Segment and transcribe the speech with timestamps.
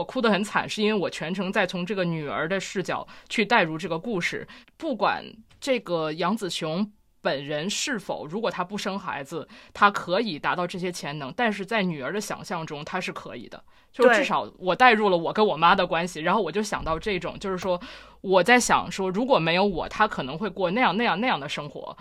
[0.00, 4.48] 我哭得很惨，是因为我全程在从这个女儿的视角去带入这个故事。
[4.78, 5.22] 不管
[5.60, 13.62] 这个杨子琼本人是否，如果她不生孩子，她可以达到这些潜能，但是在女儿的想象中，她是可以的。
[13.92, 17.78] 就至少我带入了我跟我妈的关系，然后我就想到这种，就是说
[18.22, 21.94] 我在想说，如果没有我，她可能会过那样那样那样的生活。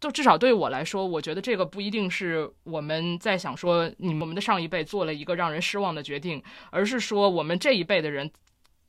[0.00, 8.30] 就至少对我来说，我觉得这个不一定是我们在想说，你们的上一辈做了一个让人失望的决定，而是说我们这一辈的人，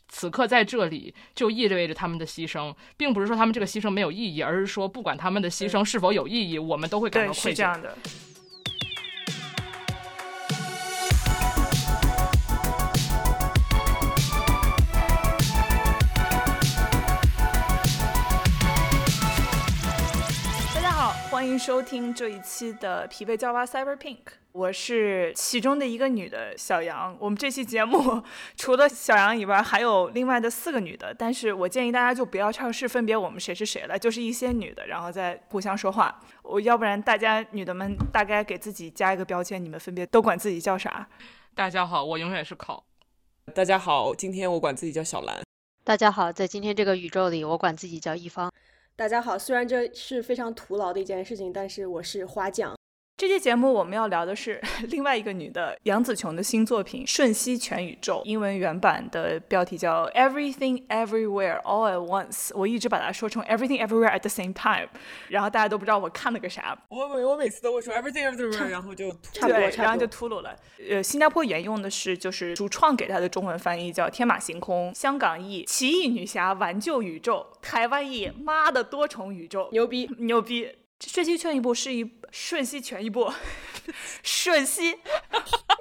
[0.07, 7.43] 此刻在这里就意味着他们的牺牲，并不是说他们这个牺牲没有意义，而是说不管他们的牺牲是否有意义，我们都会感到愧疚。
[7.49, 7.97] 是这样的。
[21.41, 24.19] 欢迎收听这一期的疲惫娇娃 Cyber Pink，
[24.51, 27.17] 我是其中的一个女的小杨。
[27.19, 28.21] 我们这期节目
[28.55, 36.19] 除了小杨以外，还有另外的四个女的，但是我建议大家就不要尝试分别我们谁是谁了，就是一些女的，然后再互相说话。
[36.43, 41.09] 我要不然大家女的们大概给自己加一个标签，你们分别都管自己叫啥？
[41.55, 42.83] 大家好，我永远是考。
[43.55, 45.41] 大家好，今天我管自己叫小兰。
[45.83, 48.53] 大家好，在今天这个宇宙里，我管自己叫一方。
[49.01, 52.80] 大家好，虽然这是非常徒劳的一件事情，但是我是花匠。
[53.21, 62.49] 这期节目我们要聊的是 另外一个女的杨紫琼的新作品《瞬息全宇宙》，英文原版的标题叫 Everything Everywhere All at Once。
[62.55, 64.89] 我一直把它说成 Everything Everywhere at the same time，
[65.27, 66.75] 然后大家都不知道我看了个啥。
[66.89, 70.55] 我每我每次都会说 Everything Everywhere，然后就差不多，然后就秃噜了。
[70.89, 80.71] 呃，新加坡沿用的是就是主创给他的中文翻译叫天马行空，香港译奇异女侠挽救宇宙，台湾译妈的多重宇宙，牛逼牛逼。
[81.07, 83.31] 瞬息全一部是一瞬息全一部，
[84.23, 84.95] 瞬息，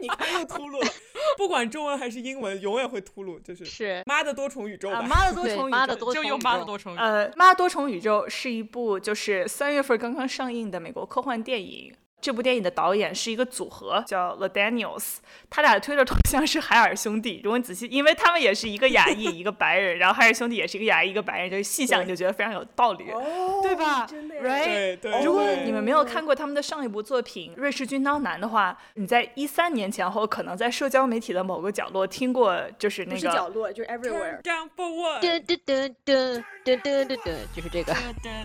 [0.01, 0.93] 你看又秃噜了。
[1.37, 7.03] 不管中文还是英文，永远会秃噜，就是是妈的多重宇宙，妈的多重宇宙，就用妈的多重宇宙。
[7.03, 11.95] 呃，妈的多重宇宙是一部就是三月份刚刚上映的美国科幻电影。
[12.21, 15.17] 这部电影的导演是一个组合叫 La Daniels
[15.49, 24.07] 他俩的推特头像是海尔兄弟如果你仔细因为他们也是一个亚裔一个白人然后海尔兄弟也是一个亚裔一个白人就细想就觉得非常有道理哦对吧
[24.43, 35.21] right 如果你们没有看过他们的上一部作品瑞士军刀男的话你在一三年前后可能在社交媒体的某个角落听过就是那个是角落就 everywhere down for what
[37.55, 37.95] 就是这个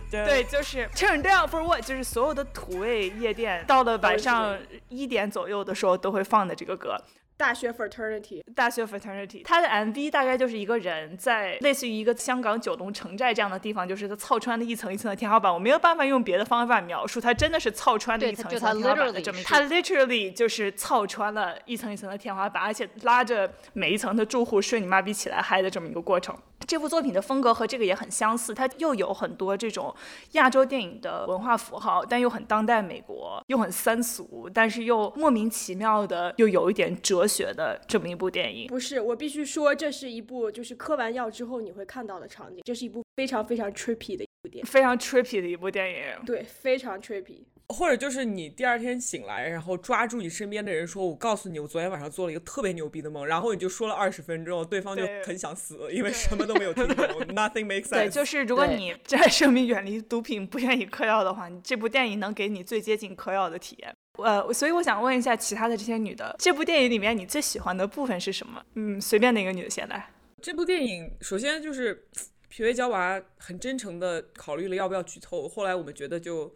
[0.10, 4.58] 对就是 turn down for what 就是所有的土味夜店到了晚上
[4.90, 6.96] 一点左右的时候，都会放的这个歌。
[7.38, 15.54] 大学 fraternity，大学 fraternity，它的 MV 大概就是一个人在类似于一个香港九龙城寨这样的地方，就是他操穿的一层一层的天花板。
[15.54, 19.40] 我没有办法用别的方法描述，他真的是操穿的一层一层天花板的这么。
[19.44, 26.36] 他 literally 就是操穿了一层一层的天花板，而且拉着每一层的住户睡你妈逼起来嗨的这么一个过程。
[26.66, 29.94] 这部作品的风格和这个也很相似，它又有很多这种
[30.32, 38.68] 亚洲电影的文化符号，但又很当代美国，又很三俗，但是又莫名其妙的又有一点哲学的这么一部电影。
[38.68, 46.26] 不是，我必须说，这是一部就是嗑完药之后你会看到的场景，这是一部非常非常 trippy 的一部电影，非常 trippy 的一部电影。
[46.26, 47.44] 对，非常 trippy。
[47.70, 57.06] 或者就是你第二天醒来，然后抓住你身边的人说：“我告诉你，我昨天晚上做了一个特别牛逼的梦。”然后你就说了二十分钟，对方就很想死，因为什么都没有听懂。
[57.36, 57.90] Nothing makes sense。
[57.90, 63.96] 对，就是如果你珍爱生命、远离毒品、不愿意嗑药的话，这部电影能给你最接近嗑药的体验。
[64.20, 68.64] 呃，所以我想问一下其他的这些女的，这部电影里面你最喜欢的部分是什么？
[68.76, 70.12] 嗯，随便哪个女的先来。
[70.40, 72.08] 这部电影首先就是
[72.48, 76.56] 皮维娇娃很真诚的考虑了要不要剧透，后来我们觉得就。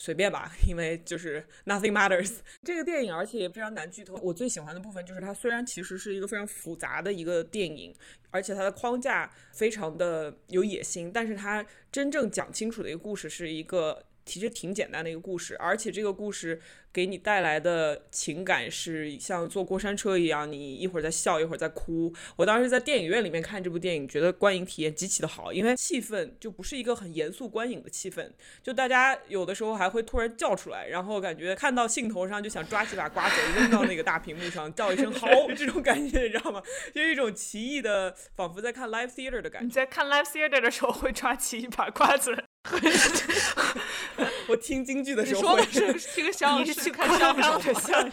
[0.00, 4.14] 随便吧，因为就是 nothing matters 这个电影，而且也非常难剧透。
[4.22, 7.94] 我最喜欢的部分就是它虽然其实是一个非常复杂的一个电影，
[8.30, 11.62] 而且它的框架非常的有野心，但是它
[11.92, 16.60] 真正讲清楚的一个故事是一个其实挺简单的一个故事，而且这个故事。
[16.92, 22.12] 给你带来的情感是像坐过山车一样，你一会儿在笑，一会儿在哭。
[22.34, 28.28] 我当时在电影院里面看这部电影，觉得观影体验极其的好，因为气氛就不是一个很严肃观影的气氛，
[28.60, 36.60] 就大家有的时候还会突然叫出来，然后感觉看到兴头上就想抓起把瓜子扔到那个大屏幕上叫一声好， 这种感觉你知道吗？
[36.92, 39.66] 就一种奇异的，仿佛在看 live theater 的感觉。
[39.66, 42.49] 你在看 live theater 的时候会抓起一把瓜子。
[44.48, 46.74] 我听京剧的时候说的是听相声。
[46.74, 48.12] 去看相声，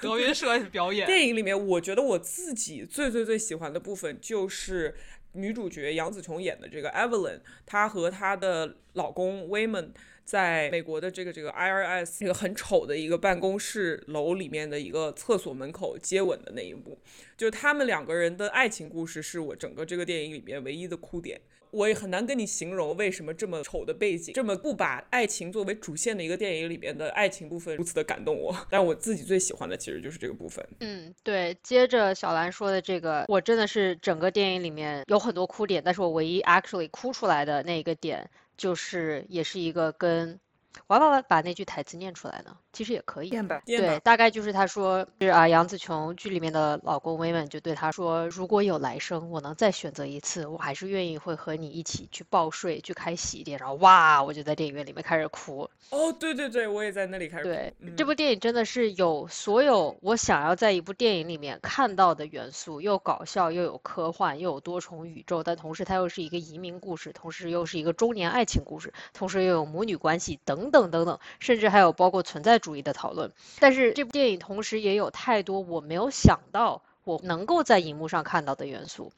[0.00, 1.06] 德云社表演。
[1.06, 4.94] 电影里面，我觉得我自己最最最喜欢的部分就是
[5.32, 9.90] 女主角杨紫琼演的这个 Evelyn，她和她的老公 Wayman。
[10.24, 16.98] 在美国的这个这个 IRS 那个很丑的一个办公室楼里面的一个厕所门口接吻的那一幕，
[17.36, 21.40] 就是他们两个人的爱情故事，是我整个这个电影里面唯一的哭点。
[21.70, 28.56] 我也很难跟你形容为什么这么丑的背景，这么不把爱情作为主线的一个电影里面的爱情部分如此的感动我。
[28.70, 30.66] 但我自己最喜欢的其实就是这个部分。
[30.80, 31.56] 嗯，对。
[31.62, 40.38] 接着小兰说的这个，我真的是整个电影里面有很多哭点，但是我唯一 actually 哭出来的那一个点，就是也是一个跟。
[40.86, 42.56] 我要不要把那句台词念出来呢？
[42.72, 43.30] 其实也可以。
[43.64, 55.68] 对，大概就是他说是啊，杨紫琼剧里面的老公威文就对他说：“如果有来生，我能再选择一次，我还是愿意会和你一起去报税，去开洗衣店。”然后哇，我就在电影院里面开始哭。
[55.90, 57.48] 哦，对对对，我也在那里开始哭。
[57.48, 70.65] 对，这部电影真的是有所有我想要在一部电影里面看到的元素，又搞笑，又有科幻，又有多重宇宙，但同时它又是一个移民故事，同时又是一个中年爱情故事，同时又有母女关系等。
[70.70, 73.32] 等等等等，甚至还有包括存在主义的讨论。
[73.58, 79.12] 但是这部电影同时也有太多我没有想到我能够在荧幕上看到的元素。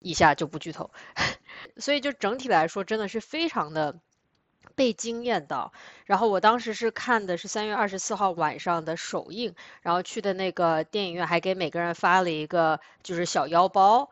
[0.00, 0.90] 以下就不剧透。
[1.76, 3.96] 所以就整体来说，真的是非常的
[4.76, 5.72] 被惊艳到。
[6.04, 14.08] 然后我当时是看的是三月二十四号晚上的首映，然后去的那个电影院还给每个人发了一个就是小腰包。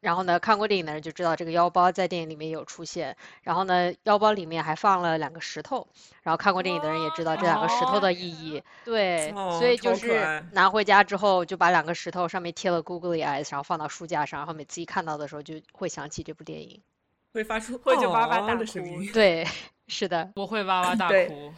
[0.00, 3.16] 然后呢，看过电影的人就知道这个腰包在电影里面有出现。
[3.42, 5.86] 然后呢，腰包里面还放了两个石头。
[6.22, 8.62] 然后看过电影的人也知道这两个石头的意义。
[8.84, 16.80] 对，所以就是拿回家之后就把两个石头上面贴了 Googly Eyes，然后放到书架上，然后每次一看到的时候就会想起这部电影，
[17.32, 18.64] 会发出会就哇哇大哭。
[19.12, 19.46] 对，
[19.88, 21.52] 是的，我会哇哇大哭。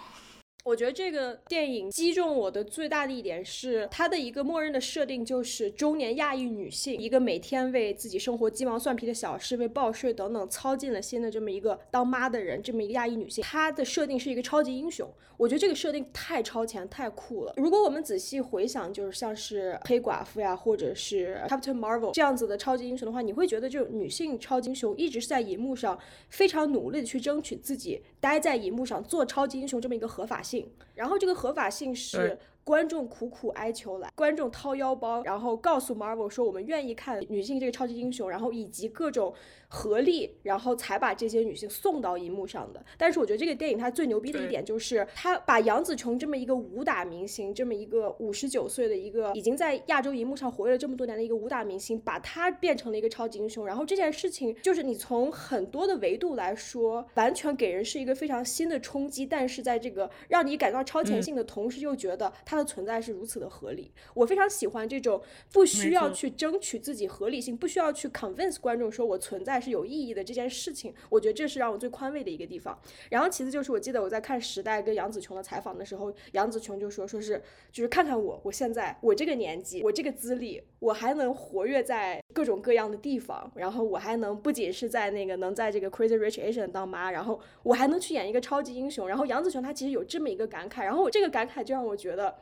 [0.63, 15.11] 我觉得这个电影击中我的最大的一点是，它的一个默认的设定就是中年亚裔女性，一个每天为自己生活鸡毛蒜皮的小事、为报税等等操尽了心的这么一个当妈的人，这么一个亚裔女性，她的设定是一个超级英雄。
[15.39, 17.55] 我觉得这个设定太超前、太酷了。
[17.57, 25.99] 如果我们仔细回想，就是像是黑寡妇呀，或者是 Captain Marvel 这样子的超级英雄的话，你会觉得就女性超级英雄一直是在荧幕上
[26.29, 30.50] 非常努力的去争取自己待在荧幕上做超级英雄这么一个合法性。
[30.95, 32.39] 然后这个合法性是。
[32.65, 39.35] 观众苦苦哀求来，观众掏腰包，然后告诉 Marvel 说我们愿意看女性这个超级英雄，然后以及各种
[39.69, 42.85] 合力，然后才把这些女性送到荧幕上的。
[42.97, 53.67] 但是我觉得这个电影它最牛逼的一点就是，它把杨紫琼这么一个武打明星，这么一个五十九岁的一个已经在亚洲荧幕上活跃了这么多年的一个武打明星，把她变成了一个超级英雄。
[53.67, 59.25] 然后这件事情就是你从很多的维度来说，完全给人是一个非常新的冲击。
[59.25, 72.77] 但是在这个让你感到超前性的同时，又觉得它的存在是如此的合理，我非常喜欢这种不需要去争取自己合理性，不需要去 convince 观众说我存在是有意义的这件事情，我觉得这是让我最宽慰的一个地方。
[73.09, 89.07] 然后其次就是我记得我在看《时代》跟杨紫琼的采访的时候，杨紫琼就说说是就是看看我，我现在我这个年纪，我这个资历，我还能活跃在各种各样的地方，然后我还能不仅是在那个能在这个 Crazy Rich Asian 当妈，然后我还能去演一个超级英雄。
[89.07, 92.35] 然后杨紫琼她其实有这么一个感慨，然后我这个感慨就让我觉得。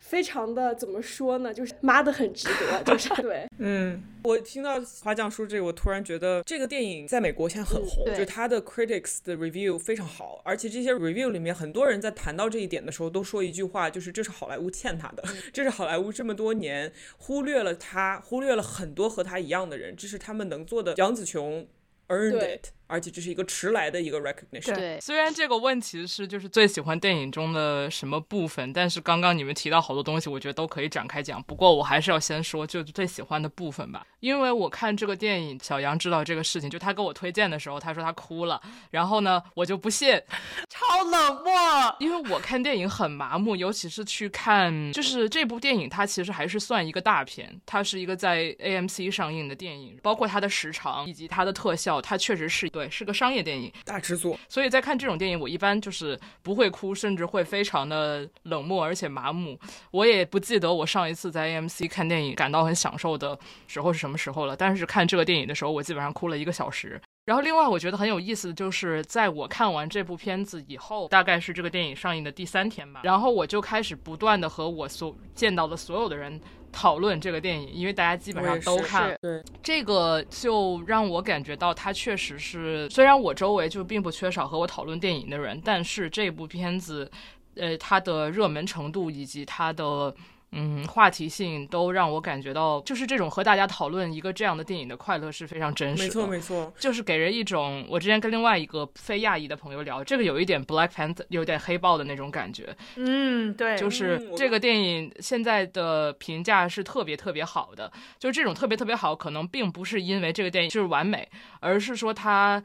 [0.00, 1.54] 非常的怎么说呢？
[1.54, 20.94] 就是妈的很值得，就是 对，嗯，我听到花匠说这个，我突然觉得这个电影在美国现在很红，就是它的 critics 的 review 非常好，而且这些 review 里面很多人在谈到这一点的时候，都说一句话，就是这是好莱坞欠他的，这是好莱坞这么多年忽略了他，忽略了很多和他一样的人，这是他们能做的。
[20.96, 21.68] 杨紫琼
[22.08, 22.70] earned it。
[22.90, 24.74] 而且这是一个迟来的一个 recognition。
[24.74, 31.40] 对，虽然这个问题是就是最喜欢电影中的什么部分，但是刚刚你们提到好多东西，我觉得都可以展开讲。
[31.44, 34.04] 不过我还是要先说，就最喜欢的部分吧。
[34.18, 38.60] 因为我看这个电影，小杨知道这个事情，就他给我推荐的时候，他说他哭了。
[38.90, 40.20] 然后呢，我就不信，
[40.68, 41.96] 超冷漠。
[42.00, 52.68] 因为我看电影很麻木，尤其是去看，就是这部电影它其实还是算一个大片，它是一个在 AMC 上映的电影，包括它的时长以及它的特效，它确实是。
[52.80, 54.38] 对，是个商业电影，大制作。
[54.48, 59.58] 所以在看这种电影，我一般就是不会哭，甚至会非常的冷漠，而且麻木。
[59.90, 64.56] 我也不记得我上一次在 AMC 看电影感到很享受的时候是什么时候了。
[64.56, 66.98] 但是看这个电影的时候，我基本上哭了一个小时。
[67.26, 76.40] 然后另外我觉得很有意思的就是，在我看完这部片子以后，大概是这个电影上映的第三天吧，然后我就开始不断的和我所见到的所有的人。
[76.72, 79.42] 讨论这个电影，因为大家基本上都看，对。
[79.62, 87.10] 这个就让我感觉到它确实是，虽然我周围就并不缺少和我讨论电影的人，但是这部片子，
[87.56, 90.14] 呃，它的热门程度以及它的
[90.52, 96.04] 嗯，话题性都让我感觉到，就是这种和大家讨论一个这样的电影的快乐是非常真实的。
[96.04, 102.76] 没错，没错，就是给人一种，我之前跟另外一个非亚裔的朋友聊，这个有一点 Black Panther，有点黑豹的那种感觉。
[102.96, 111.28] 嗯，对，就是这个电影现在的评价是特别特别好的，就是这种特别特别好，可能并不是因为这个电影就是完美，
[111.60, 112.60] 而是说它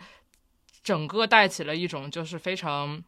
[0.84, 3.04] 整个带起了一种就是非常。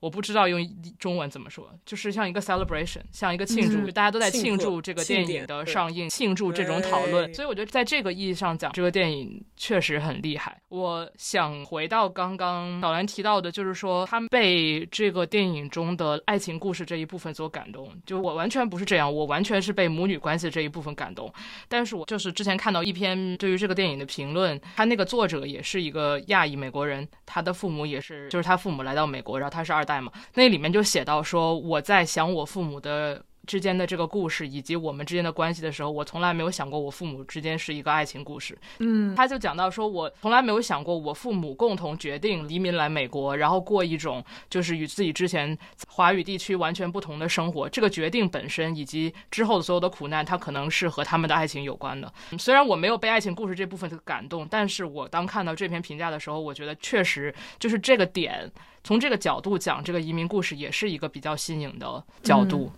[0.00, 0.64] 我不知道用
[0.98, 7.34] 中文怎么说，就是像一个 celebration，像一个庆祝，大家都在庆祝这个电影的上映，庆祝这种讨论。
[7.34, 10.56] 所以我觉得在这个意义上讲，这个电影确实很厉害。
[10.68, 17.92] 我想回到刚刚小兰提到的，就是说他们被这个电影中的爱情故事这一部分所感动。
[18.06, 21.28] 就我完全不是这样，我完全是被母女关系这一部分感动。
[21.66, 29.87] 但是我就是之前看到一篇对于这个电影的评论，他那个作者也是一个亚裔美国人，他的父母也是，就是他父母来到美国，然后他是二。
[29.88, 33.24] 代嘛，那里面就写到说，我在想我父母的。
[33.48, 38.56] 之间的这个故事以及我们之间的关系的时候，我从来没有想过我父母之间是一个爱情故事。
[38.80, 45.56] 嗯，他就讲到说，我从来没有想过我父母共同决定移民来美国，然后过一种就是与自己之前
[45.88, 47.66] 华语地区完全不同的生活。
[47.66, 52.12] 这个决定本身以及之后的所有的苦难，它可能是和他们的爱情有关的。
[52.38, 58.50] 虽然我没有被爱情故事这部分感动，但是我当看到这篇评价的时候，我觉得确实就是这个点，
[58.84, 62.70] 从这个角度讲这个移民故事也是一个比较新颖的角度。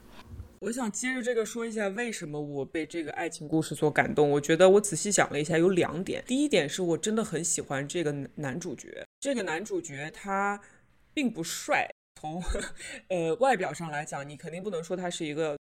[0.61, 4.31] 我想接着这个说一下，为什么我被这个爱情故事所感动。
[4.31, 6.23] 我觉得我仔细想了一下，有两点。
[6.27, 9.03] 第一点是我真的很喜欢这个男主角。
[9.19, 10.61] 这个男主角他
[11.15, 11.89] 并不帅，
[12.21, 12.43] 从
[13.09, 15.57] 呃外表上来讲，你肯定不能说他是一个。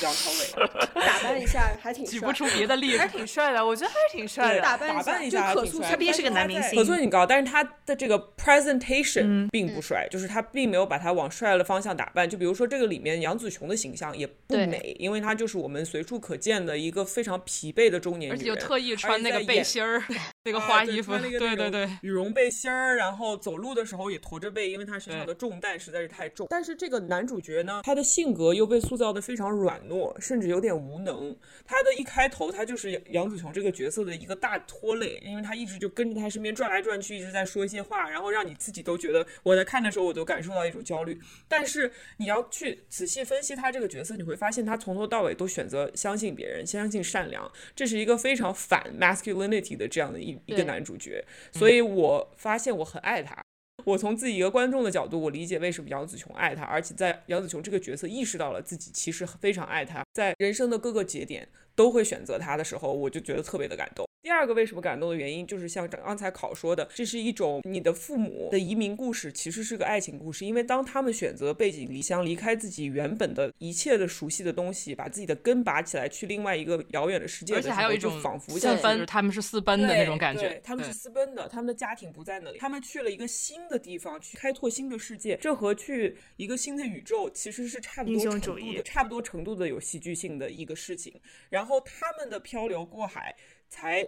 [0.00, 4.60] 梁朝伟打扮一下还挺举不出别的例子，还挺帅的，我觉得还是挺帅的。
[4.60, 12.28] 打扮打扮一下可塑他毕竟是个男明星，可塑性高，但是他的这个 presentation 并不帅，就是他并没有把他往帅的方向打扮。
[12.28, 20.02] 就比如说这个里面杨紫琼的形象也不美，因为她就是我们随处可见的一个非常疲惫的中年女人，而且又特意穿那个背心儿，
[20.44, 26.46] 那个花衣服，对对对，羽绒背心儿，然后走路的时候也驼着背，因为他身上的重担实在是太重。
[26.48, 30.62] 但是这个男主角呢，他的性格又被塑造的非常软糯，甚至有。
[30.62, 41.18] 有点无能，他的一开头，他就是杨紫琼这个角色的一个大拖累，因为他一直就跟着他身边转来转去，一直在说一些话，然后让你自己都觉得我在看的时候，我都感受到一种焦虑。
[41.48, 53.36] 但是你要去仔细分析他这个角色，你会发现他从头到尾都选择相信别人，相信善良，这是一个非常反 masculinity 的这样的一一个男主角，所以我发现我很爱他。
[53.84, 64.06] 我从自己一个观众的角度，我理解为什么杨紫琼爱他，而且在杨紫琼这个角色意识到了自己其实非常爱他，在人生的各个节点都会选择他的时候，我就觉得特别的感动。
[64.22, 70.46] 第二个为什么感动的原因，就是像刚才考说的，这是一种你的父母的移民故事，其实是个爱情故事。
[70.46, 80.60] 因为当他们选择背井离乡，离开自己原本的一切的熟悉的东西，把自己的根拔起来，去另外一个遥远的世界，而且还有一种仿佛像奔，他们是私奔的那种感觉。
[80.62, 85.36] 他们是私奔的，他们的家庭不在那里，他们去了一个新的地方，去开拓新的世界。
[85.38, 91.20] 这和去一个新的宇宙其实是差不多程度的，差不多程度的有戏剧性的一个事情。
[91.50, 93.34] 然后他们的漂流过海。
[93.72, 94.06] 才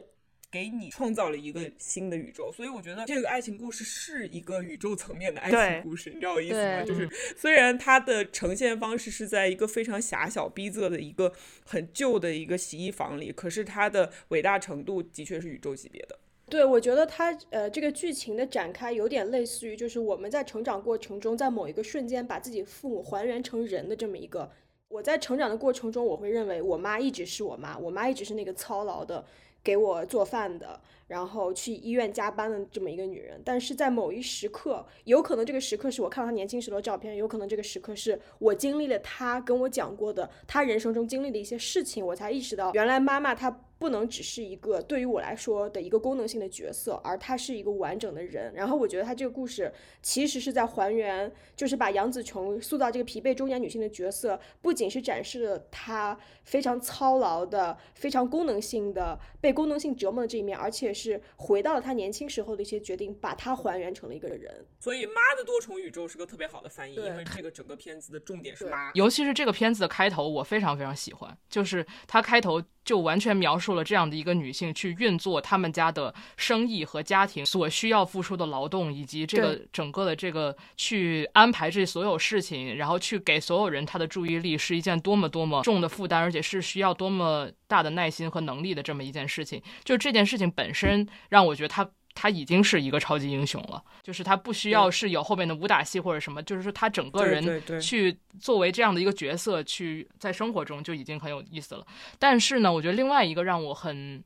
[0.53, 6.85] 给你创造了一个新的宇宙，所以我觉得这个爱情故事是一个宇宙层面的爱情故事，你知道我意思吗？
[6.85, 11.33] 就是虽然它的呈现方式是在一个非常狭小逼仄的一个
[11.65, 16.19] 很旧的一个洗衣房里，可是它的伟大程度的确是宇宙级别的。
[16.51, 24.53] 对，我觉得它呃这个剧情的展开有点类似于就是我们在成长过程中，在某一个瞬间把自己父母还原成人的这么一个。
[24.89, 29.25] 我在成长的过程中，我会认为我妈一直是我妈，我妈一直是那个操劳的。
[29.65, 43.61] 给我做饭的，然后去医院加班的这么一个女人，但是在某一时刻，有可能这个时刻是我看到她年轻时的照片，有可能这个时刻是我经历了她跟我讲过的她人生中经历的一些事情，我才意识到原来妈妈她。
[43.77, 48.51] 不能只是一个对于我来说的一个功能性的角色，而他是一个完整的人。
[48.55, 49.71] 然后我觉得他这个故事
[50.01, 64.65] 其实是在还原，就是把杨紫琼塑造这个疲惫中年女性的角色，不仅是展示了她非常操劳的、非常功能性的、被功能性折磨的这一面，而且是回到了他年轻时候的一些决定，把他还原成了一个人。
[64.79, 68.93] 所以，《妈的多重宇宙》是个特别好的翻译，因为这个整个片子的重点是妈。
[68.95, 72.63] 尤其是这个片子的开头，我非常非常喜欢，就是它开头。
[72.85, 89.63] 就完全描述了这样的一个女性去运作他们家的生意和家庭所需要付出的劳动，以及这个整个的这个去安排这所有事情，然后去给所有人她的注意力，是一件多么多么重的负担，而且是需要多么大的耐心和能力的这么一件事情。
[89.85, 91.89] 就这件事情本身让我觉得他。
[92.15, 101.87] 他已经是一个超级英雄了，就是他不需要是有后面的武打戏或者什么，就是说他整个人去作为这样的一个角色去在生活中就已经很有意思了。
[102.19, 104.23] 但是呢，我觉得另外一个让我很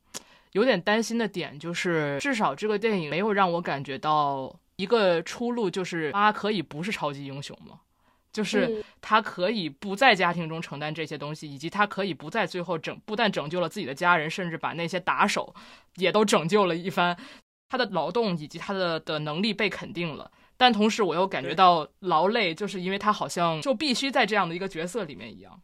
[0.52, 7.80] 有点担心的点就是，至少这个电影没有让我感觉到一个出路，就是他可以不是超级英雄吗？
[8.30, 15.52] 就是他可以不在家庭中承担这些东西，以及他可以不在最后整不但拯救了自己的家人，甚至把那些打手
[15.97, 17.16] 也都拯救了一番。
[17.68, 25.60] 他的劳动以及他的的能力被肯定了，但同时我又感觉到劳累，就是因为他好像就必须在这样的一个角色里面一样。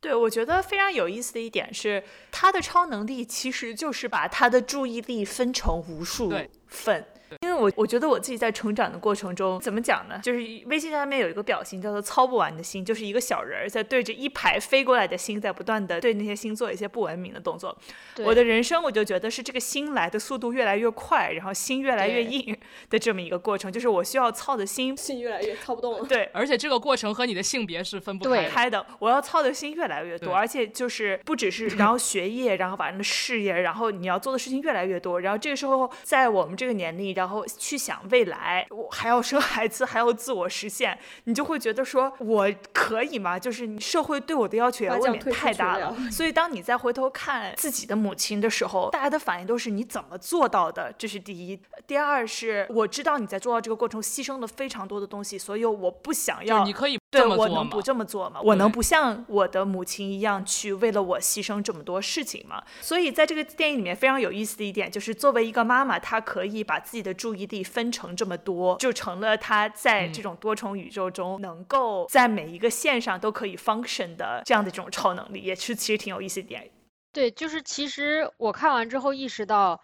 [0.00, 6.32] 对，我觉得非常有意思的一点是，他的超能力其实就是把他的注意力分成无数
[6.68, 7.04] 份。
[7.42, 10.20] 因为我我觉得我自己在成长的过程中，怎么讲呢？
[10.22, 17.76] 就是微信上面有一个表情叫做“操不完的心”，就是一个小人儿在对着一排飞过来的心，在不断的对那些心做一些不文明的动作。
[18.24, 22.56] 我的人生我就觉得是这个心来的速度越来越快，然后心越来越硬
[22.90, 26.06] 的这么一个过程，就是我需要操的心，心越来越操不动了。
[26.06, 28.86] 对， 而且这个过程和你的性别是分不开的。
[28.98, 37.98] 我要操的心越来越多，而且就是不只是，然后学业，然后把人的事业，然后你要做的事情越来越多，然后这个时候在我们这个年龄，然后去想。
[38.10, 43.38] 未来我还要生孩子，还要自我实现，你就会觉得说我可以吗？
[43.38, 45.94] 就是社会对我的要求也未免太大了。
[46.10, 50.92] 所以当你再回头看自己的母亲的时候，大家的反应都是你怎么做到的？
[50.96, 51.60] 这是第一。
[51.86, 56.64] 第二是我知道你在做到这个过程牺牲了非常多的东西，所以我不想要。
[56.64, 58.40] 你可以对我能不这么做吗？
[58.44, 62.62] 我能不像我的母亲一样去为了我牺牲这么多事情吗？
[62.80, 67.88] 所以在这个电影里面非常有意思的一点就是，作为一个妈妈，她可以把自己的注意力分。
[67.90, 76.70] 成这么多，就成了她在这种多重宇宙中能够在每一个线上都可以 function 的这样的这种超能力，也是其实挺有意思一点。
[77.12, 79.80] 对，就是其实我看完之后意识到，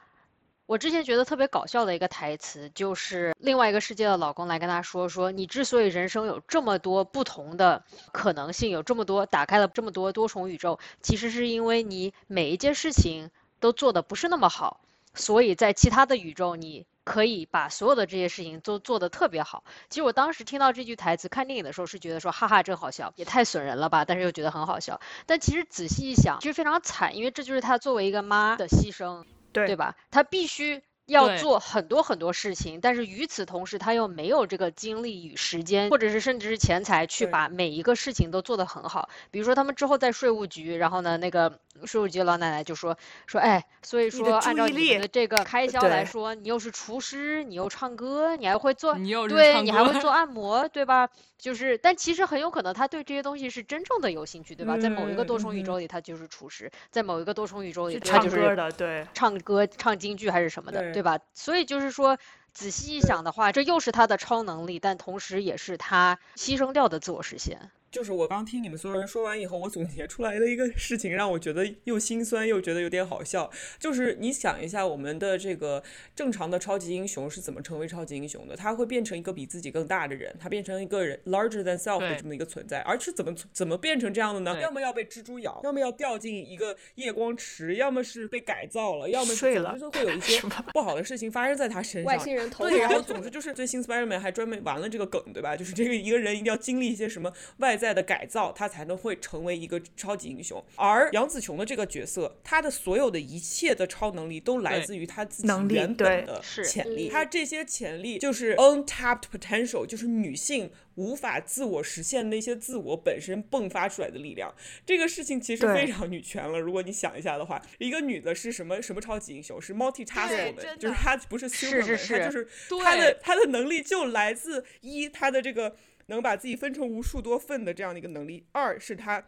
[0.67, 13.31] 我之前觉得特别搞笑的一个台词，就是另外一个世界的老公来跟他说说，你之所以人生有这么多不同的可能性，有这么多打开了这么多多重宇宙，其实是因为你每一件事情
[13.61, 14.81] 都做的不是那么好，
[15.15, 16.87] 所以在其他的宇宙你。
[17.05, 19.63] 可以把所有的这些事情都做得特别好。
[19.91, 24.07] 其实我当时听到这句台词，看电影的时候是觉得说，哈哈，真好笑，也太损人了吧。
[24.07, 24.99] 但是又觉得很好笑。
[25.27, 29.23] 但其实仔细一想，其实非常惨，因为这就是她作为一个妈的牺牲，
[29.55, 29.95] 对对吧？
[30.11, 39.09] 他必须要做很多很多事情，但是与此同时，他又没有这个精力与时间，或者是甚至是钱财去把每一个事情都做得很好。
[39.31, 41.59] 比如说他们之后在税务局，然后呢，那个。
[41.87, 48.95] 税务局老奶奶就说说，哎，所以说按照你的这个开销来说，你又是厨师，你又唱歌，你还会做，
[49.29, 51.09] 对你还会做按摩，对吧？
[51.37, 54.77] 就是，但其实很有可能他对这些东西是真正的有兴趣，对吧？
[54.79, 61.19] 在某一个多重宇宙里，他就是厨师；在某一个多重宇宙里，他就是唱歌的，对，唱歌唱京剧还是什么的，对吧？
[61.35, 62.17] 所以就是说，
[62.53, 67.71] 仔细一想的话，这又是他的超能力，但同时也是他牺牲掉的自我实现。
[67.95, 73.49] 就是我刚听你们所有人说完以后，我总结出来的一个事情，让我觉得又心酸又觉得有点好笑。
[73.79, 75.81] 就是你想一下，我们的这个
[76.17, 78.57] 正常的超级英雄是怎么成为超级英雄的？
[78.57, 82.81] 他会变成一个比自己更大的人，他变成一个人 larger than self 的这么一个存在。
[82.81, 84.61] 而是怎么怎么变成这样的呢？
[84.61, 90.41] 要么要被蜘蛛咬，要么要掉进一个夜光池，要么是被改造了，要么睡了，就是会有一 些
[90.73, 92.13] 不好的事情发生在他身上。
[92.13, 95.57] 外星人投对，然后总之就是最新 Spiderman 还专门玩了这个梗，对吧？
[95.57, 98.65] 就是这个一个人一定要经历一些什么外在的改造，他。
[98.65, 100.65] 他才能会成为一个超级英雄。
[100.77, 107.11] 而杨紫琼的这个角色，她的所有的一切的超能力都来自于她自己原本的潜力。
[107.11, 114.51] 她这些潜力就是 untapped potential，就是女性无法自我实现那些自我本身迸发出来的力量。
[114.87, 116.59] 这个事情其实非常女权了。
[116.59, 119.61] 如果你想一下的话，一个女的是什么什么超级英雄？
[119.61, 122.49] 是 multi-task 的，就是她不是 super，她就是
[122.83, 125.77] 她的她的能力就来自一她的这个。
[126.07, 129.25] 能把自己分成无数多份的这样的一个能力，二是他。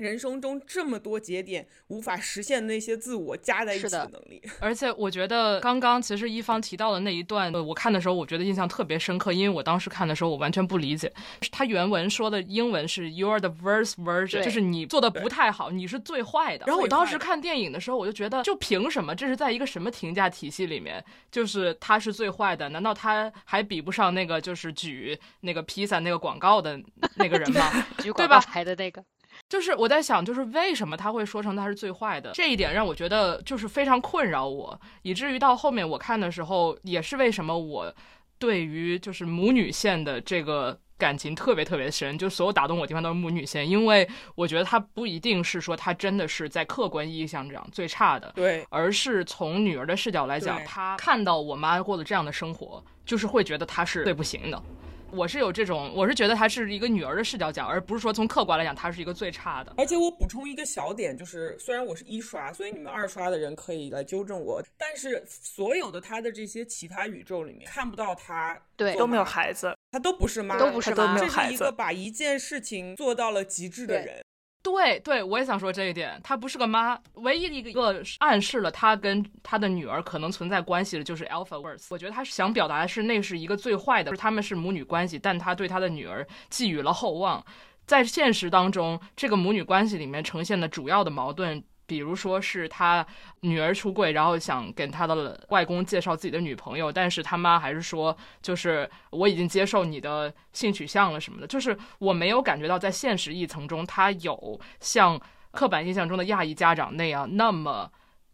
[0.00, 11.12] 人生中这么多节点无法实现那些自我加在一起的能力，而且我觉得刚刚其实一方提到的那一段，我看的时候我觉得印象特别深刻，因为我当时看的时候我完全不理解，
[11.52, 16.64] 他原文说的英文是 "You are the worst version"，就是你做的不太好，你是最坏的。
[16.66, 19.14] 然后我当时看电影的时候，我就觉得，就凭什么？
[19.14, 21.04] 这是在一个什么评价体系里面？
[21.30, 22.68] 就是他是最坏的？
[22.70, 26.80] 难道他还比不上那个就是举那个披萨那个广告的
[27.16, 27.70] 那个人吗？
[28.02, 29.04] 举广告牌的那个。
[29.50, 32.30] 就是我在想，就是为什么他会说成他是最坏的？
[32.32, 37.92] 这一点让我觉得就是非常困扰我，以至于到后面我看的时候，也是为什么我
[38.38, 54.62] 对于就是母女线的这个感情特别特别深，就所有打动我地方都是母女线，因为我觉得他不一定是说他真的是在客观意义上讲最差的，对，而是从女儿的视角来讲，她看到我妈过的这样的生活，就是会觉得她是最不行的。
[55.12, 59.72] 我是有这种，我是觉得他是一个女儿的视角讲，而不是说从客观来讲，他是一个最差的。
[59.76, 74.22] 而且我补充一个小点，就是虽然我是一刷，所以你们二刷的人可以来纠正我，但是所有的他的这些其他宇宙里面看不到他，对，都没有孩子，他都不是妈，都不是妈，这是一个把一件事情做到了极致的人。
[74.62, 81.86] 对对，我也想说这一点，她不是个妈，唯一的一个暗示了她跟她的女儿可能存在关系的，就是 Alpha Verse。
[81.90, 87.44] 我觉得她是想表达的是，那是一个最坏的，是他们是母女关系，但她对她的女儿寄予了厚望。
[87.86, 91.64] 在现实当中，这个母女关系里面呈现的主要的矛盾。
[91.90, 93.04] 比如说是他
[93.40, 107.90] 女儿出柜，然后想给他的外公介绍自己的女朋友，但是他妈还是说，就是我已经接受你的性取向了什么的，就是我没有感觉到在现实一层中，他有像刻板印象中的亚裔家长那样那么。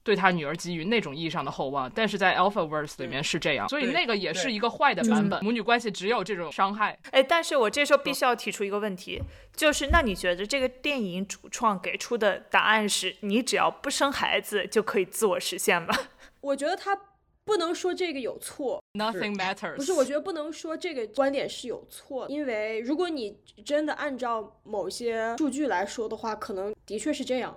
[0.07, 5.43] 对他女儿给予那种意义上的厚望，但是在 Alpha Verse 里面是这样，所以那个也是一个坏的版本。
[5.43, 6.97] 母女关系只有这种伤害。
[7.11, 9.21] 哎，但是我这时候必须要提出一个问题，
[9.57, 15.93] 就是那你觉得这个电影主创给出的答案是你只要不生孩子就可以自我实现吗？
[16.41, 16.97] 我觉得他
[17.45, 19.75] 不能说这个有错，Nothing matters。
[19.75, 27.57] 不是，我觉得不能说这个观点是有错，因为如果你真的按照某些数据来说的话，可能的确是这样。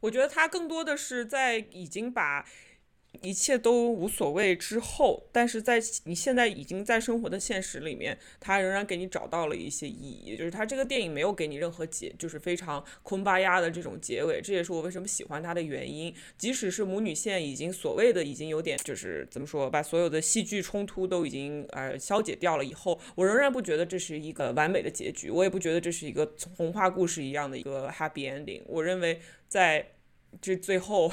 [0.00, 2.44] 我觉得他更多的是在已经把
[3.22, 10.36] 一切都无所谓之后，但是在你现在已经在生活的现实里面，他仍然给你找到了一些意义。
[10.36, 14.40] 就是他这个电影没有给你任何结，就是非常空巴压的这种结尾。
[14.42, 16.14] 这也是我为什么喜欢他的原因。
[16.38, 25.30] 即使是母女线已经所谓的已经有点就是怎么说，把所有的戏剧冲突都已经呃消解掉了以后，我仍然不觉得这是一个完美的结局。
[25.30, 28.62] 我也不觉得这是一个童话故事一样的一个 happy ending。
[28.66, 29.20] 我认为。
[29.48, 29.86] 在
[30.40, 31.10] 这最后，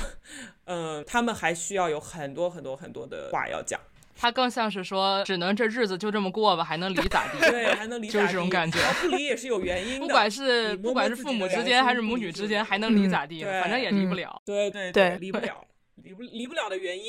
[0.65, 3.79] 嗯，他们还需要有很多很多很多的话要讲。
[4.15, 7.39] 他更像是说，只能这日子就这么过吧，还能离咋地？
[7.49, 8.77] 对，还能离就是这种感觉。
[9.01, 9.99] 不离也是有原因的。
[10.05, 13.43] 不管是不管是父母之间还是母女之间，还能离咋地？
[13.43, 14.41] 反正也离不了。
[14.45, 15.65] 对对对，离不了，
[16.03, 17.05] 离不离不了的原因。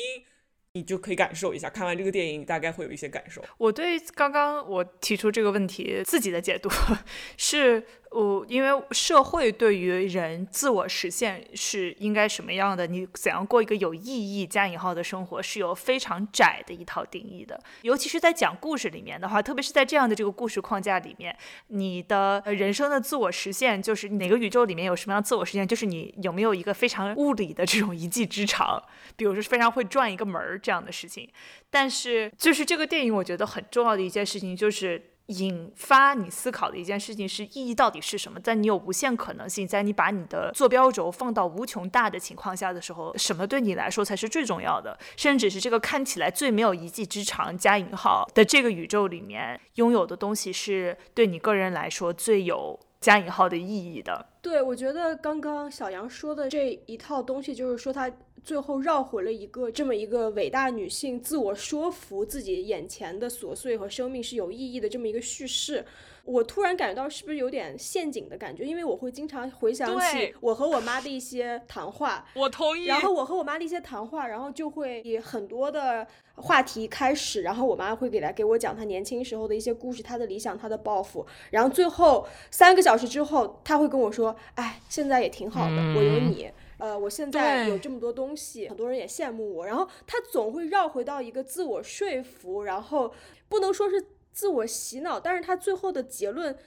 [0.73, 3.41] 你就可以感受一下，看完这个电影你大概会有一些感受。
[3.57, 6.69] 我对刚刚我提出这个问题自己的解读
[7.37, 7.81] 是，
[8.15, 17.61] 我因为社会对于人自我实现是应该什么样的，你怎样过一个有意义加引号的生活，是有非常窄的一套定义的。
[17.83, 21.35] 尤其是在讲故事里面的话，特别是在这样的这个故事框架里面，
[21.67, 28.81] 你的人生的自我实现就是哪个宇宙里面有什么样自我实现，就是你有没有一个非常物理的这种一技之长，
[29.15, 30.59] 比如说非常会转一个门儿。
[30.65, 31.29] 这样的事情，
[31.69, 38.39] 但是就是这个电影，我觉得很重要的一件事情，就是引发你思考的一件事情是意义到底是什么？
[38.39, 44.97] 在你有无限可能性，在你把你的坐标轴放到无穷大的情况下的时候，什么对你来说才是最重要的？
[45.17, 54.27] 甚至是这个看起来最没有一技之长加引号的这个宇宙里面拥有的东西，是对你个人来说最有加引号的意义的？
[54.41, 58.11] 对，我觉得刚刚小杨说的这一套东西，就是说他。
[58.45, 65.83] 最后绕回了一个这么一个伟大女性自我说服自己眼前的琐碎和生命是有意义的这么一个叙事，
[66.23, 68.63] 我突然感觉到是不是有点陷阱的感觉？
[68.63, 72.85] 因为我会经常回想起我和我妈的一些谈话， 我同意。
[72.85, 76.05] 然后我和我妈的一些谈话，然后就会以很多的
[76.35, 81.25] 话题开始，然后我妈会给来给我讲她年轻时候的一些故事，她的理想，她的抱负。
[81.49, 89.65] 然后最后三个小时之后，她会跟我说：“哎，现在也挺好的，我有你。”呃，我现在有这么多东西，很多人也羡慕我。
[89.65, 93.13] 然后他总会绕回到一个自我说服，然后
[93.47, 96.57] 不能说是自我洗脑，但是他最后的结论。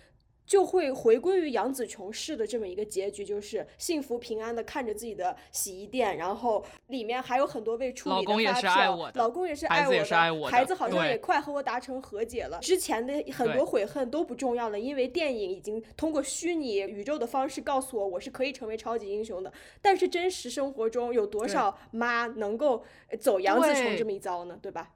[0.49, 8.33] 就会回归于杨紫琼式的这么一个结局，就是幸福平安的看着自己的洗衣店，然后里面还有很多未处理的发票。
[8.35, 12.59] 老公也是爱我的，老公也是爱我的，孩子好像也快和我达成和解了。
[12.61, 19.53] 之前的很多悔恨都不重要了，因为电影已经通过虚拟宇宙的方式告诉我，我是可以成为超级英雄的。
[19.83, 22.83] 但是真实生活中有多少妈能够
[23.21, 24.59] 走杨紫琼这么一遭呢？
[24.63, 24.93] 对吧？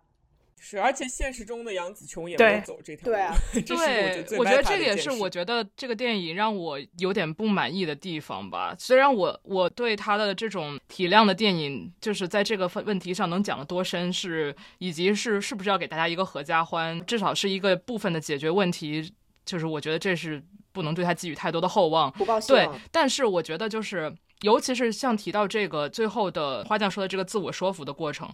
[0.64, 3.12] 是，而且现实中的杨紫琼也没有走这条路。
[3.12, 8.72] 对啊，对，我觉得这个也是我觉得这个电影让我有点不满意的地方吧。
[8.78, 19.12] 虽然我我对他的这种体量的电影，就是在这个问题上能讲的多深，是以及是是不是要给大家一个合家欢，至少是一个部分的解决问题，
[19.44, 22.08] 就是我觉得这是不能对他寄予太多的厚望。
[22.12, 24.14] 不抱对，但是我觉得就是。
[24.42, 28.28] 尤其是像提到这个最后的花匠说的这个自我说服的过程。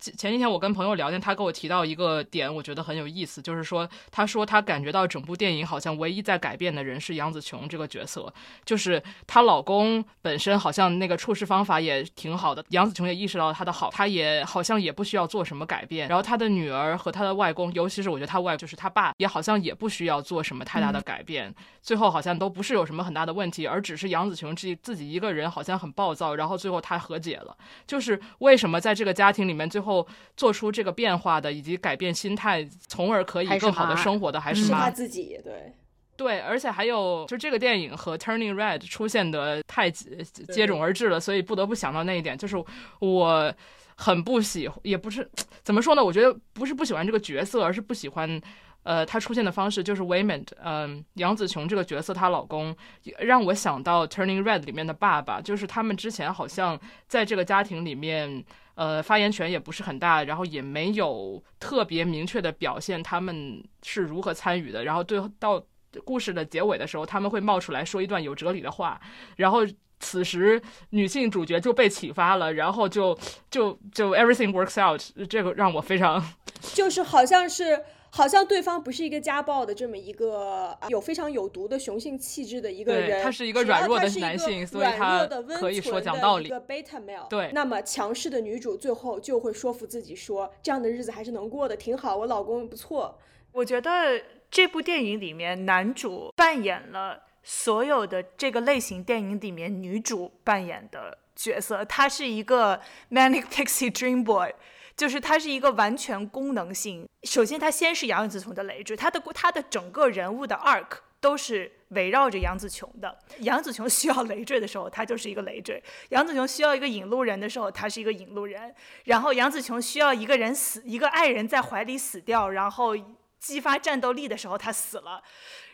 [0.00, 8.32] 前几天我跟朋友聊天，他跟我提到一个点，我觉得很有意思，就是说，他说他感觉到整部电影好像唯一在改变的人是杨紫琼这个角色，
[8.64, 16.08] 就是她老公本身好像那个处事方法也挺好的，杨紫琼也意识到他的好，他也好像也不需要做什么改变。
[16.08, 27.54] 然后她的女儿和她的外公，尤其是我觉得她外就是她爸，也好像也不需要做什么太大的改变，最后好像都不是有什么很大的问题，而只是杨紫琼自己自己一个人好像很暴躁，然后最后她和解了。
[27.86, 29.89] 就是为什么在这个家庭里面最后。
[29.90, 35.38] 后做出这个变化的，以及改变心态，从而可以更好的生活的，还是他自己？
[35.42, 35.74] 对
[36.16, 42.56] 对，而且还有，就这个电影和《Turning Red》出现的太接踵而至了，所以不得不想到那一点，就是
[43.00, 43.54] 我
[43.96, 45.28] 很不喜，也不是
[45.64, 46.04] 怎么说呢？
[46.04, 48.40] 我觉得不是不喜欢这个角色，而是不喜欢。
[48.82, 52.74] 呃，他出现的方式就是 Waymond，嗯，杨紫琼这个角色，她老公
[53.18, 58.42] 让我想到 Turning Red 里面的爸爸，就是他们之前好像在这个家庭里面，
[58.76, 65.62] 呃，发言权也不是很大，然后也没有特别明确的表现他们是如何参与的，然后对到
[66.04, 68.98] 故事的结尾的时候，他们会冒出来说一段有哲理的话，
[69.36, 69.60] 然后
[69.98, 73.16] 此时女性主角就被启发了，然后就
[73.50, 76.24] 就就 Everything works out，这个让我非常，
[76.74, 77.84] 就是好像是。
[78.12, 85.26] 好像对方不是一个家暴的这么一个有非常有毒的雄性气质的一个人，他是一个软弱的男性，所以他
[85.58, 86.46] 可以说讲道理。
[86.46, 87.50] 一个 beta male，对。
[87.52, 93.18] 那么强势的女主最后就会说服自己说，这样的日子还是能过的，挺好，我老公不错。
[93.52, 94.20] 我觉得
[94.50, 104.52] 这部电影里面男主扮演了所有的这个类型电影里面女主扮演的角色，他是一个 manic pixie dream boy。
[104.96, 107.08] 就是它是一个完全功能性。
[107.22, 113.18] 首先，它先是杨紫琼的累赘，它的它的整个人物的 arc 都是围绕着杨紫琼的。
[113.40, 118.74] 杨紫琼需要累赘的时候，他就是一个累赘；杨紫琼需要一个引路人的时候，他是一个引路人。
[119.04, 122.94] 然后，杨紫琼需要一个人死，一个爱人在怀里死掉，然后
[123.38, 125.22] 激发战斗力的时候，他死了。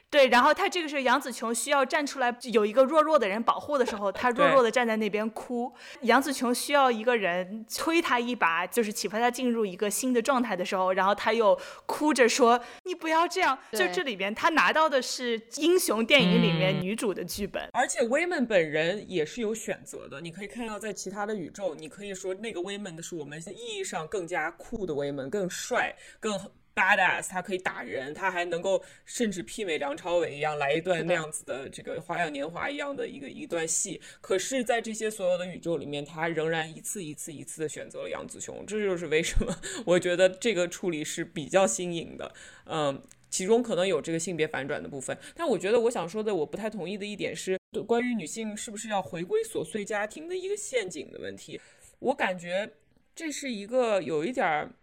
[0.08, 5.72] 对，然后他这个是杨紫琼需要站出来，有一个弱弱的人保护的时候，他弱弱的站在那边哭。
[6.02, 20.20] 杨紫琼需要一个人推他一把，就是启发他进入一个新的状态的时候，然后他又哭着说：“你不要这样。”就这里边，他拿到的是英雄电影里面女主的剧本，而且威门本人也是有选择的。
[20.20, 26.38] 你可以看到，在其他的宇宙，你可以说那个威门的是我们意义上更加酷的威门，更帅，更。
[26.76, 33.98] badass，他可以打人，他还能够甚至媲美梁朝伟一样来一段那样子的这个花样年华一样的一个一段戏。
[34.20, 38.64] 可是，在这些所有的宇宙里面，他仍然一次一次一次的选择了杨紫琼。
[38.66, 42.34] 这就是为什么我觉得这个处理是比较新颖的。
[42.66, 51.58] 嗯，其中可能有这个性别反转的部分，但我觉得我想说的我不太同意的一点是，关于女性是不是要回归琐碎家庭的一个陷阱的问题。
[52.00, 52.70] 我感觉
[53.14, 54.74] 这是一个有一点儿。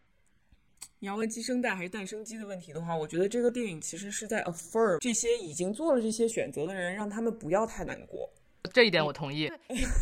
[0.99, 8.29] 你要问鸡生蛋还是蛋生鸡的问题的话，我觉得这个电影其实是在 affirm 这些已经做了这些选择的人，让他们不要太难过。
[8.71, 9.51] 这一点我同意，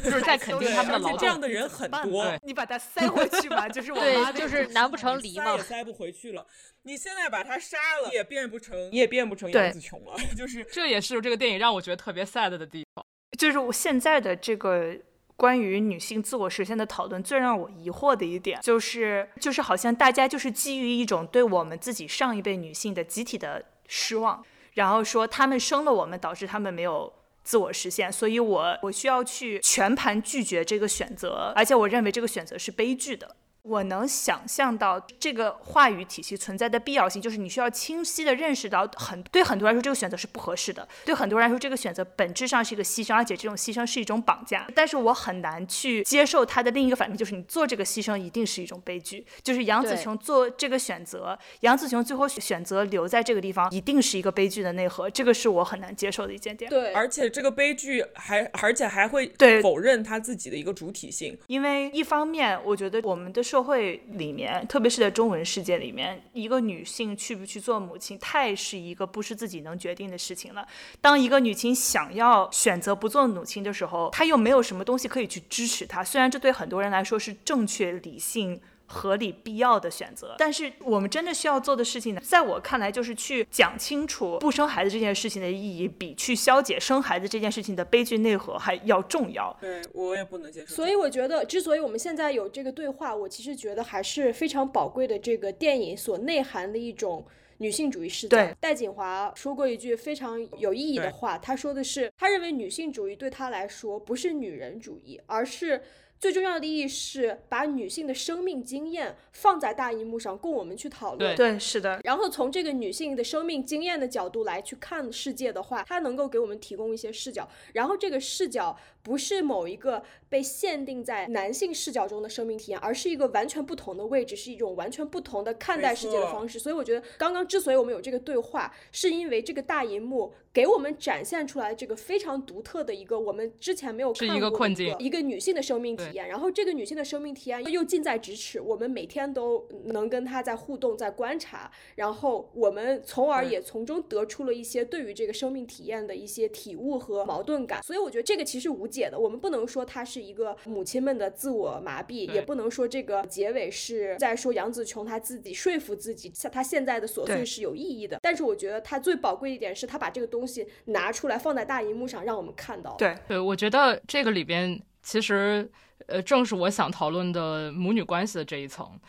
[0.04, 5.46] 就是在肯定他们的劳这样的人很多，你把他塞回去吧，就是我妈就是难不成离吗？
[5.46, 6.46] 塞也塞不回去了。
[6.84, 10.16] 你现在把他杀了，也变不成，你也变不成杨紫琼了。
[10.38, 13.04] 就是这也是这个电影让我觉得特别 sad 的地方，
[13.40, 14.96] 就是我现在的这个。
[15.42, 27.12] 关于女性自我实现的讨论，最让我疑惑的一点就是，就是好像大家就是基于一种对我们自己上一辈女性的集体的失望，然后说她们生了我们，导致她们没有
[27.44, 33.36] 自我实现，所以我我需要去全盘拒绝这个选择，而且我认为这个选择是悲剧的。
[33.64, 44.68] 我能想象到这个话语体系存在的必要性，就是你需要清晰的认识到，很对很多人来说这个选择是不合适的，对很多人来说这个选择本质上是一个牺牲，而且这种牺牲是一种绑架。
[44.74, 49.24] 但是我很难去接受他的另一个反面，就是你做这个牺牲一定是一种悲剧。
[49.44, 55.08] 就是杨紫琼做这个选择，杨紫琼最后选择留在这个地方，一定是一个悲剧的内核。
[55.08, 56.68] 这个是我很难接受的一件点。
[56.68, 63.44] 对，而且这个悲剧还而且还会对否认他自己的一个主体性，因为一方面我觉得我们的。
[63.52, 70.66] 社会里面，特别是在中文世界里面，一个女性去不去做母亲，太是一个不是自己能决定的事情了。
[71.02, 76.02] 当一个女性想要选择不做母亲的时候，她又没有什么东西可以去支持她。
[76.02, 78.62] 虽然这对很多人来说是正确、理性。
[78.92, 89.56] 合理必要的选择，但是我们真的需要做的事情呢，在我看来，就是去讲清楚不生孩子这件事情的意义，比去消解生孩子这件事情的悲剧内核还要重要。
[89.62, 90.76] 对我也不能接受。
[90.76, 95.18] 所以我觉得，之所以我们现在有这个对话，我其实觉得还是非常宝贵的。
[95.18, 97.26] 这个电影所内涵的一种
[97.60, 98.38] 女性主义视角。
[98.60, 105.82] 戴锦华说过一句非常有意义的话，他说的是，他认为女性主义对他来说不是女人主义，而是。
[106.22, 111.36] 最重要的意义是把女性的生命经验放在大荧幕上，供我们去讨论。
[111.36, 112.00] 对，是的。
[112.04, 117.50] 然后从这个女性的生命经验的角度来去看世界的话，它能够给我们提供一些视角。
[117.74, 126.60] 然后这个视角不是某一个被限定在男性视角中的生命体验，而是一个完全不同的位置，是一种完全不同的看待世界的方式。
[126.60, 136.28] 所以我觉得刚刚之所以我们有这个对话，是因为这个大银幕给我们展现出来这个非常独特的一个我们之前没有看过的一个女性的生命体验。
[136.28, 147.82] 然后这个女性的生命体验又近在咫尺，我们每天都能跟她在互动、在观察，然后我们从而也从中得出了一些对于这个生命体验的一些体悟和矛盾感。
[147.84, 158.20] 所以我觉得这个其实无解的，我们不能说它是一个母亲们的自我麻痹，也不能说这个结尾是在说杨紫琼她自己说服自己，像她现在的琐碎是有意义的。
[158.22, 162.98] 但是我觉得她最宝贵一点是她把这个东西拿出来放在大荧幕上让我们看到。
[162.98, 165.72] 对对，我觉得这个里边其实。
[166.08, 169.00] 呃，正是我想讨论的母女关系的这一层，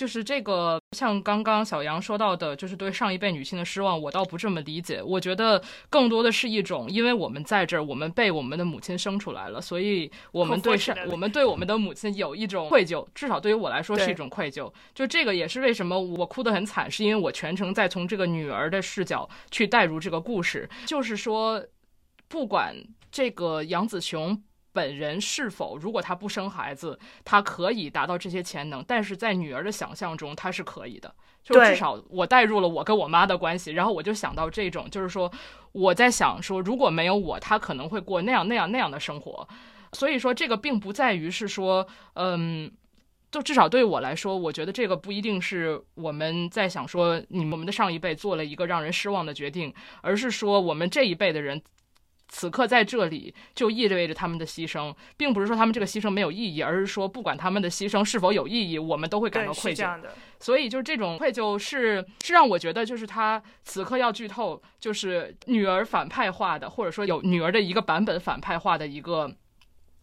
[0.00, 5.02] 就是这个像刚刚小杨说到的，就是对上一辈女性的失望，我倒不这么理解。
[5.02, 14.72] 我觉得更多的是一种，因为我们在这儿，我们被我们的母亲生出来了，所以我们对上，我们对我们的母亲有一种愧疚，至少对于我来说是一种愧疚。
[14.94, 21.62] 就这个也是为什么我哭得很惨，是因为我全程在从这个女儿的视角去带入这个故事，就是说，
[22.26, 22.74] 不管
[23.12, 24.42] 这个杨紫琼。
[24.72, 28.84] 本人是否，如果他不生孩子，他可以达到这些潜能？
[28.86, 31.12] 但是在女儿的想象中，他是可以的。
[31.42, 35.32] 就至少我带入了我跟我妈的关系，然后我就想到这种，就是说
[35.72, 39.48] 我在想说，如果没有我，他可能会过那样那样那样的生活。
[39.92, 42.70] 所以说，这个并不在于是说，嗯，
[43.32, 51.60] 就至少对我来说，我觉得这个不一定是我们在想说，你们的上一辈做了一个让人失望的决定，而是说我们这一辈的人。
[52.30, 60.00] 此刻在这里，就意味着他们的牺牲，并不是说他们这个牺牲没有意义，而是说不管他们的牺牲是否有意义，我们都会感到愧疚。
[60.38, 69.34] 所以，就是这种愧疚是是让我觉得，就是他此刻要剧透，就是女儿反派化的，或者说有女儿的一个版本反派化的一个。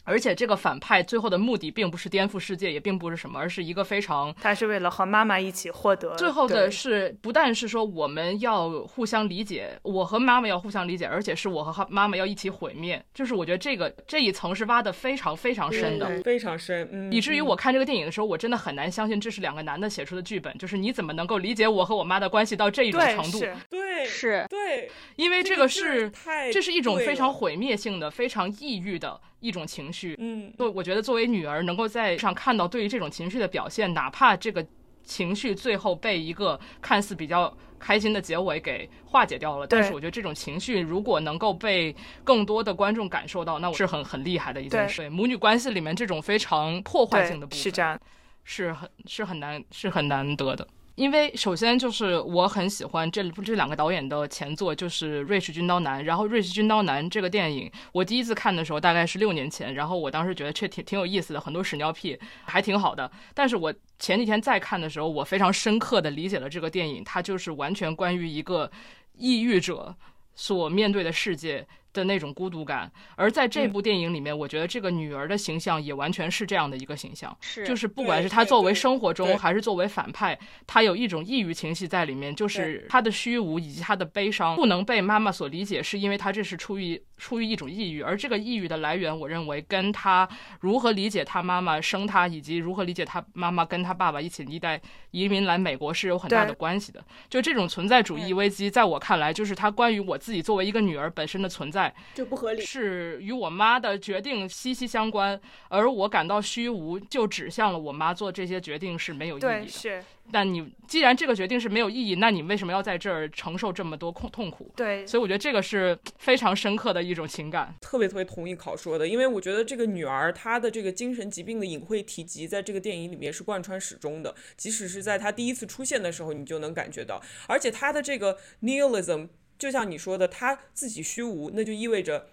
[0.08, 6.16] 而且这个反派最后的目的并不是颠覆世界，也并不是什么，而是一个非常，他是为了和妈妈一起获得。
[6.16, 13.04] 最后的是不但是说我们要互相理解，我和妈妈要互相理解，而且是我和妈妈要一起毁灭。
[13.14, 20.58] 就是我觉得这个这一层是挖的非常非常深的，非常深，以至于我看这个电影的时候，我真的很难相信这是两个男的写出的剧本。
[20.58, 23.40] 就是你怎么能够理解我和我妈的关系到这一种程度？
[23.70, 26.10] 对，是，对，因为这个是，
[26.54, 29.20] 这是一种非常毁灭性的、非常抑郁的。
[29.40, 34.66] 一种情绪，嗯，就我觉得作为女儿能够在上看到对于这种情绪的表现，哪怕这个
[35.04, 45.04] 情绪最后被一个看似比较开心的结尾给化解掉了，但是我觉得这种情绪如果能够被更多的观众感受到，那我是很很厉害的一件事。
[45.04, 48.00] 对母女关系里面这种非常破坏性的部分是这样，
[48.44, 50.68] 是很是很难是很难得的。
[50.98, 56.02] 因为首先就是我很喜欢这这两个导演的前作，就是《瑞士军刀男》。
[56.04, 63.10] 然后《瑞士军刀男》这个电影，我第一次看的时候大概是六年前，然后我当时觉得这挺挺有意思的，很多屎尿屁，还挺好的。
[63.36, 68.72] 但是我前几天再看的时候，我非常深刻的理解了这个电影，它就是完全关于一个
[69.14, 69.96] 抑郁者
[70.34, 71.68] 所面对的世界。
[71.98, 77.66] 的那种孤独感，而在这部电影里面，我觉得这个女儿的形象也完全是这样的一个形象，是。
[77.66, 90.30] 就是不管是她作为生活中还是作为反派，她有一种抑郁情绪在里面，就是她的虚无以及她的悲伤不能被妈妈所理解，是因为她这是出于出于一种抑郁，而这个抑郁的来源，我认为跟她
[90.60, 94.80] 如何理解她妈妈生她，以及如何理解她妈妈跟她爸爸一起一代
[95.12, 97.04] 移民来美国是有很大的关系的。
[97.30, 101.87] 就这种存在主义危机，在我看来，就是她关于我自己作为一个女儿本身的存在。
[102.14, 109.68] 就不合理，是与我妈的决定息息相关，而我感到虚无，就指向了我妈做这些决定是没有意义的。
[109.68, 110.04] 是。
[110.30, 114.70] 但你既然这个决定是没有意义，那你为什么要在这儿承受这么多痛痛苦？
[114.76, 117.74] 对，所以我觉得这个是非常深刻的一种情感。
[117.80, 124.36] 特别特别同意考说的，因为我觉得这个女儿她的这个精神疾病的隐晦提及，在这个电影里面是贯穿始终的。
[124.58, 127.22] 即使是在她第一次出现的时候，你就能感觉到。
[127.48, 132.28] 而且她的这个 nihilism，就像你说的，他自己虚无，那就意味着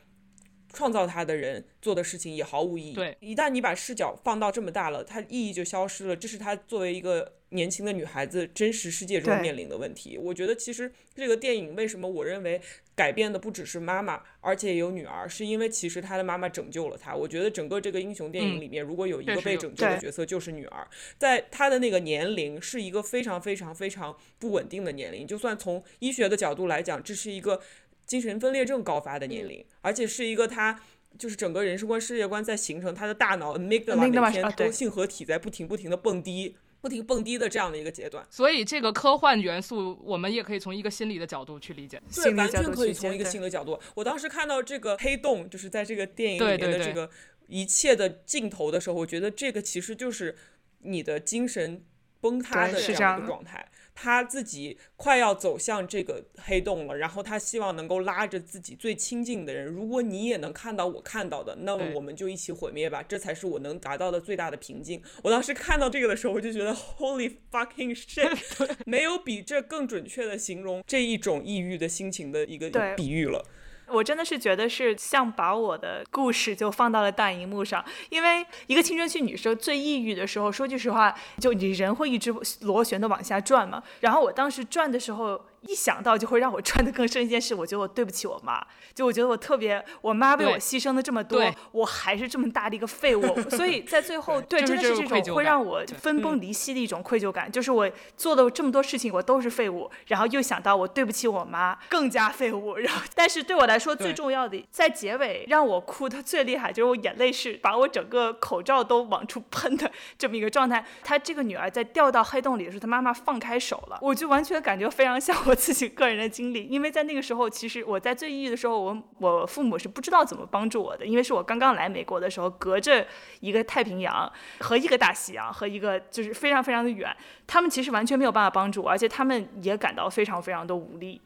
[0.73, 2.95] 创造他的人做的事情也毫无意义。
[2.95, 6.17] 对，一旦你把视角放到这么大了，它意义就消失了。
[6.17, 7.35] 这是他作为一个。
[7.55, 10.19] 年轻的女孩子真实世界中面临的问题。
[10.19, 12.61] 我觉得其实这个电影为什么我认为
[12.95, 17.15] 改变的不只是妈妈，而且也有女儿，是因为其实她的妈妈拯救了她。
[17.15, 20.87] 我觉得整个这个英雄电影里面，如果有一个被拯救的角色，就是女儿。
[21.17, 27.61] 在她的那个年龄是一个非常非常非常不稳定的年龄，就算从医学的角度来讲，这是一个
[28.05, 30.81] 精神分裂症高发的年龄，而且是一个她。
[31.17, 38.23] 就是整个人生观、世界观在形成，他的大脑 amygdala 每天都性合体在不停不停的蹦迪，不停蹦迪的这样的一个阶段。
[38.29, 41.99] 所以这个科幻元素，我们也可以从一个心理的角度去理解。
[42.15, 43.81] 对，完全可以从一个心理角度。
[43.95, 47.09] 我当时看到这个黑洞，就是在这个电影里面的这个
[47.47, 50.37] 一切的镜头的时候，我觉得这个其实就是
[50.81, 51.83] 你的精神
[52.21, 53.67] 崩塌的这样一个状态。
[53.95, 59.67] 他自己快要走向这个黑洞了，然后他希望能够拉着自己最亲近的人。
[59.67, 65.01] 如果你也能看到我看到的，那么我们就一起毁灭吧，这才是我能达到的最大的平静。
[65.23, 68.37] 我当时看到这个的时候，我就觉得 Holy fucking shit，
[68.85, 73.45] 没有比这更准确的形容这一种抑郁的心情的一个比喻了。
[73.87, 83.83] 我真的是觉得是像把我的故事就放到了大荧幕上，因为一个青春期女生最抑郁的时候，说句实话，就你人会一直螺旋的往下转嘛。
[84.01, 85.41] 然后我当时转的时候。
[85.69, 91.43] 一想到就会让我穿的更深一件事，我觉得我对不起我妈，就我觉得我特别，我妈为我牺牲的这么多，
[91.73, 110.85] 我还是这么大的一个废物， 所以在最后，对，真的是这种会让我分崩离析的一种愧疚感，就是我做的这么多事情我都是废物，然后又想到我对不起我妈，更加废物， 然后但是对我来说最重要的，在结尾让我哭的最厉害，就是我眼泪是把我整个口罩都往出喷的这么一个状态。
[111.03, 115.54] 她这个女儿在掉到黑洞里的时候，她妈妈放开手了，我就完全感觉非常像我。
[115.57, 123.07] 自己个人的经历，因为在那个时候，其实我在最抑郁的时候，我我父母是不知道怎么帮助我的，因为是我刚刚来美国的时候，隔着
[123.41, 124.31] 一个太平洋
[124.61, 127.15] 和一个大西洋和一个就是非常非常的远，
[127.47, 131.21] 他们其实完全没有办法帮助我，而且他们也感到非常非常的无力。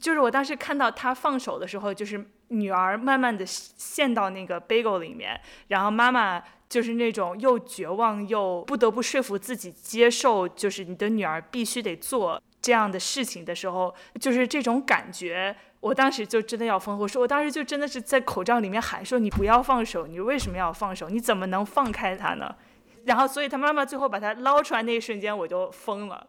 [0.00, 12.40] 就是我当时看到他放手的时候，就是女儿慢慢的陷到那个 bagel 里面，然后妈妈就是那种又绝望又不得不说服自己接受，就是你的女儿必须得做。
[12.60, 16.98] 这样的事情的时候，就是这种感觉，我当时就真的要疯。
[16.98, 21.08] 我说，我当时就真的是在口罩里面喊说：“你不要放手，你为什么要放手？
[21.08, 22.56] 你怎么能放开他呢？”
[23.06, 26.28] 然后，所以他妈妈最后把他捞出来那一瞬间，我就疯了。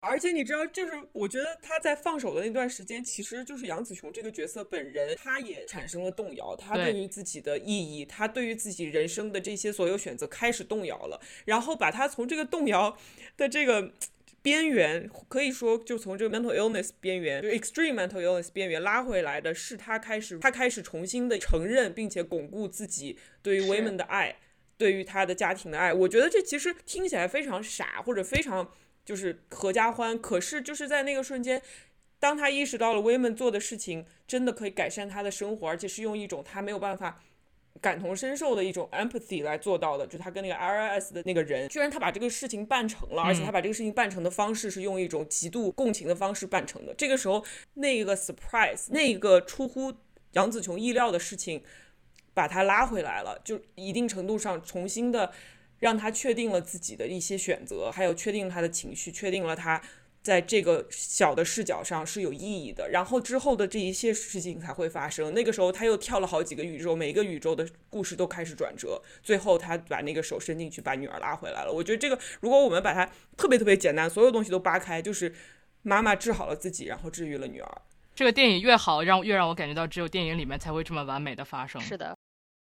[0.00, 6.54] 而且你知道，就是我觉得他在放手的那段时间，其实就是杨紫琼这个角色本人，他也产生了动摇。
[6.54, 11.20] 他对于自己的意义，他对于自己人生的这些所有选择开始动摇了。
[11.44, 12.96] 然后把他从这个动摇
[13.36, 13.90] 的这个。
[14.46, 24.36] 边缘可以说，就从这个 mental illness 边缘，就 extreme mental illness 边缘拉回来的是他开始，他开始重新的承认并且巩固自己对于 women 的爱，
[24.78, 25.92] 对于他的家庭的爱。
[25.92, 28.70] 我觉得这其实听起来非常傻，或者非常
[29.04, 30.16] 就是合家欢。
[30.16, 31.60] 可是就是在那个瞬间，
[32.20, 37.20] 当他意识到了 women 做的事情真的可以改善他的生活，而且是用一种他没有办法。
[37.80, 46.94] 感同身受的一种 empathy 来做到的，就他跟那个 RIS 的那个人，居然他把这个事情办成了，而且他把这个事情办成的方式是用一种极度共情的方式办成的。
[46.94, 49.92] 这个时候，那个 surprise，那个出乎
[50.32, 51.62] 杨紫琼意料的事情，
[52.34, 55.32] 把他拉回来了，就一定程度上重新的
[55.78, 59.82] 让他确定了自己的一些选择，还有确定他的情绪，确定了他。
[60.26, 65.32] 在这个小的视角上是有意义的，然后之后的这一些事情才会发生。
[65.32, 71.72] 那个时候他又跳了好几个宇宙，每个宇宙的故事都开始转折，最后他把那个手伸进去，把女儿拉回来了。
[71.72, 75.32] 我觉得这个，如果我们把它特别特别简单，所有东西都扒开，就是
[75.82, 77.82] 妈妈治好了自己，然后治愈了女儿。
[78.12, 81.80] 这个电影越好，让越让我感觉到只有电影里面才会这么完美的发生。
[81.80, 82.16] 是的，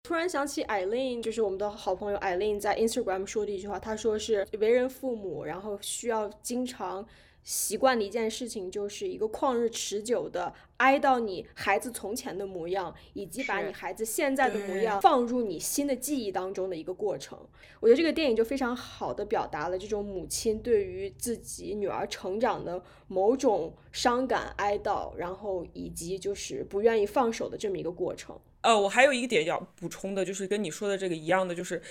[0.03, 7.07] 突然想起艾琳，就是我们的好朋友艾琳在 Instagram 说的一句话，她说是为人父母，然后需要经常。
[7.43, 17.38] 习惯的一件事情，就是一个旷日持久的哀悼你孩子从前的模样，以及把你孩子现在的模样放入你新的记忆当中的一个过程。
[17.80, 28.38] 我觉得这个电影就非常好的表达了这种母亲对于自己女儿成长的某种伤感哀悼，然后以及就是不愿意放手的这么一个过程。
[28.61, 31.82] 呃，我还有一个点要补充的，就是跟你说的这个一样的，就是。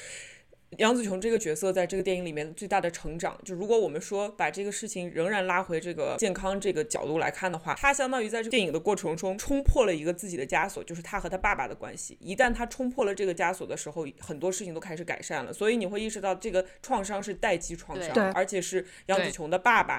[0.77, 12.17] 杨紫琼这个角色在这个电影里面最大的成长，就如果我们说把这个事情仍然拉回这个健康这个角度来看的话，她相当于在这电影的过程中冲破了一个自己的枷锁，就是她和她爸爸的关系。
[12.21, 15.51] 一旦她冲破了这个枷锁的时候，很多事情都开始改善了。
[15.51, 19.97] 所以你会意识到这个创伤是代际创伤，而且是杨紫琼的爸爸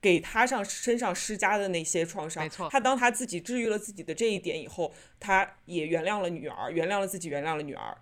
[0.00, 2.42] 给他上身上施加的那些创伤。
[2.42, 7.94] 没错，她当他自己治愈了自己的这一点以后，他也原谅了女儿，原谅了自己，原谅了女儿。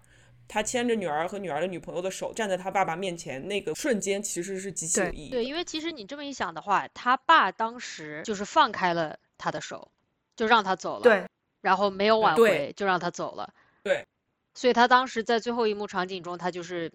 [0.53, 5.31] 他牵着女儿和女儿的女朋友的手站在他爸爸面前，那个瞬间其实是极其有意义。
[5.31, 9.91] 对，因为其实你这么一想的话，他爸当时就是放开了他的手，
[10.37, 11.03] 就让他走了。
[11.03, 11.25] 对。
[11.63, 13.49] 然后没有挽回，就让他走了。
[13.83, 14.05] 对。
[14.53, 16.93] 所以他当时在最后一幕场景中，他就是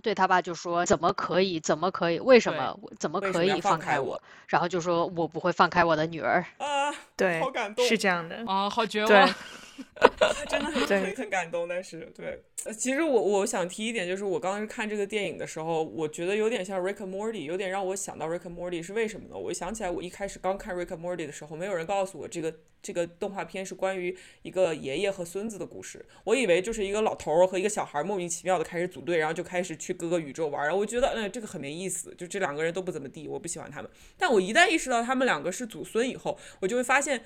[0.00, 1.58] 对他爸就说：“怎么可以？
[1.58, 2.20] 怎么可以？
[2.20, 2.78] 为什么？
[3.00, 9.34] 怎么可以放开我？”然后就说：“我不会放开我的女儿。”啊，对，好感动，是这样的啊，好绝望。
[10.48, 12.42] 真的很很感动，但是对，
[12.76, 19.36] 其实我我想提一点，就是我刚刚看这个电影的时候，我觉得有点像 Rick and Morty，有点让我想到 Rick and Morty，是为什么呢？
[19.36, 33.90] 我想起来，我一开始刚看 Rick and Morty 的时候，没有人告诉我这个这个动画片是关于一个爷爷和孙子的故事，我以为就是一个老头儿和一个小孩莫名其妙的开始组队，然后就开始去各个宇宙玩，然后我觉得嗯这个很没意思，就这两个人都不怎么地，我不喜欢他们。
[34.18, 37.22] 但我一旦意识到他们两个是祖孙以后，我就会发现。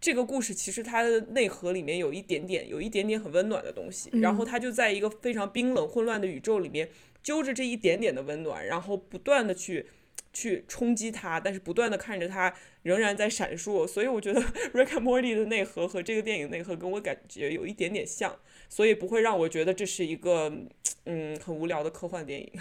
[0.00, 6.88] 这个故事其实它的内核里面有一点点，有一点点很温暖的东西，然后他就在一个非常冰冷混乱的宇宙里面，
[7.22, 9.86] 揪着这一点点的温暖，然后不断的去
[10.32, 13.84] 去冲击它，但是不断的看着它仍然在闪烁。
[13.84, 14.40] 所以我觉得
[14.72, 18.36] 《Rick and Morty》的内核和这个电影内核跟我感觉有一点点像，
[18.68, 20.52] 所以不会让我觉得这是一个
[21.06, 22.52] 嗯很无聊的科幻电影。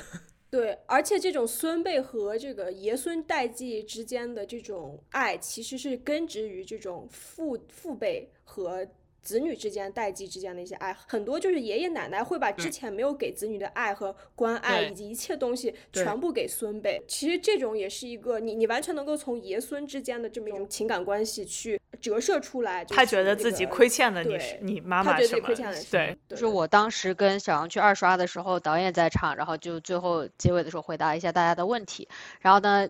[0.49, 8.87] 对，而且这种孙辈和这个爷孙代际之间的这种爱，其实是根植于这种父父辈和。
[9.27, 17.03] 子女之间、代际之间的一些爱，很多就是爷爷奶奶会把之前没有给子女的爱和关爱，以及一切东西全部给孙辈。
[17.09, 22.85] 其实这种也是一个你，你完全能够从爷孙之间的这么一种情感关系去折射出来。
[22.85, 25.53] 他觉得自己亏欠了你，你妈妈什么？
[25.91, 32.07] 对，就是我当时跟小杨去二刷的时候，导演在场，然后就最后结尾的时候回答一下大家的问题，
[32.39, 32.87] 然后呢。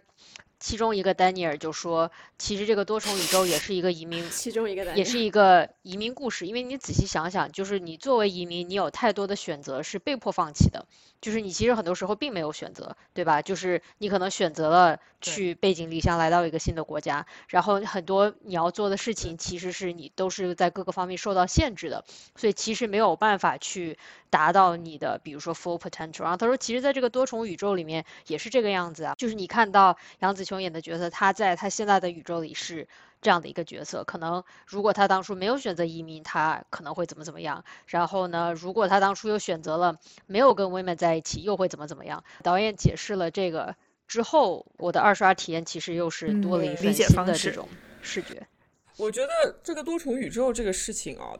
[0.59, 6.47] 其中一个丹尼尔就说：“其实这个多重宇宙也是一个移民，其中一个也是一个移民故事。
[6.47, 10.85] 因为你仔细想想，就是你作为移民，你有太多的选择是被迫放弃的。
[11.19, 13.41] 就是你其实很多时候并没有选择，对吧？
[13.41, 22.05] 就是你可能选择了去背井离乡来到一个新的国家，然后很多你要做的事情其实是你都是在各个方面受到限制的，
[22.35, 23.97] 所以其实没有办法去
[24.29, 26.21] 达到你的，比如说 full potential。
[26.21, 32.87] 然后他说，其实在这个多重宇宙里面也是这个样子啊，就是你看到杨紫琼演的角色，他在他现在的宇宙里是。
[33.19, 37.65] 这样的一个角色，可能如果他当初没有选择移民，他可能会怎么怎么样。
[37.87, 42.23] 然后呢，如果他当初又选择了没有跟 women 在一起，又会怎么怎么样？
[42.43, 43.75] 导演解释了这个
[44.07, 47.67] 之后，我的二刷体验其实又是多了一份新的这种
[48.03, 48.45] 视觉。
[48.97, 51.33] 我觉得这个多重宇宙这个事情啊。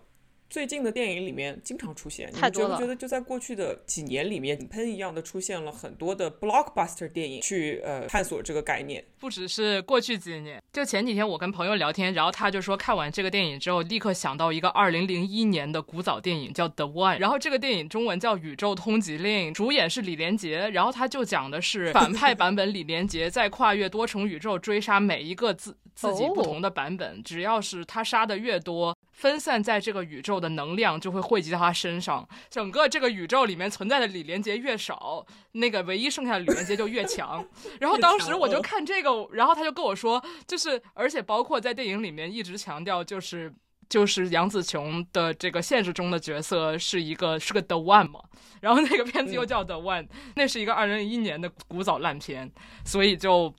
[0.50, 9.04] 最近的电影里面经常出现，你们觉不觉得就在过去的几年里面，喷一样的出现了很多的 blockbuster 电影去呃探索这个概念？
[9.20, 28.97] 不只是过去几年，就前几天我跟朋友聊天，然后他就说看完这个电影之后，立刻想到一个2001年的古早电影叫 The One，然后这个电影中文叫《宇宙通缉令》，主演是李连杰，然后他就讲的是反派版本李连杰在跨越多重宇宙追杀每一个自自己不同的版本，只要是他杀的越多。
[29.18, 37.43] 分散在这个宇宙的能量就会汇集到他身上，整个这个宇宙里面存在的李连杰越少，那个唯一剩下的李连杰就越强。
[37.82, 43.51] 然后当时我就看这个，然后他就跟我说，就是而且包括在电影里面一直强调，就是
[43.89, 48.22] 就是杨紫琼的这个现实中的角色是一个是个 The One 嘛，
[48.61, 52.51] 然后那个片子又叫 The One，那是一个二零零一年的古早烂片，
[52.86, 53.51] 所以就。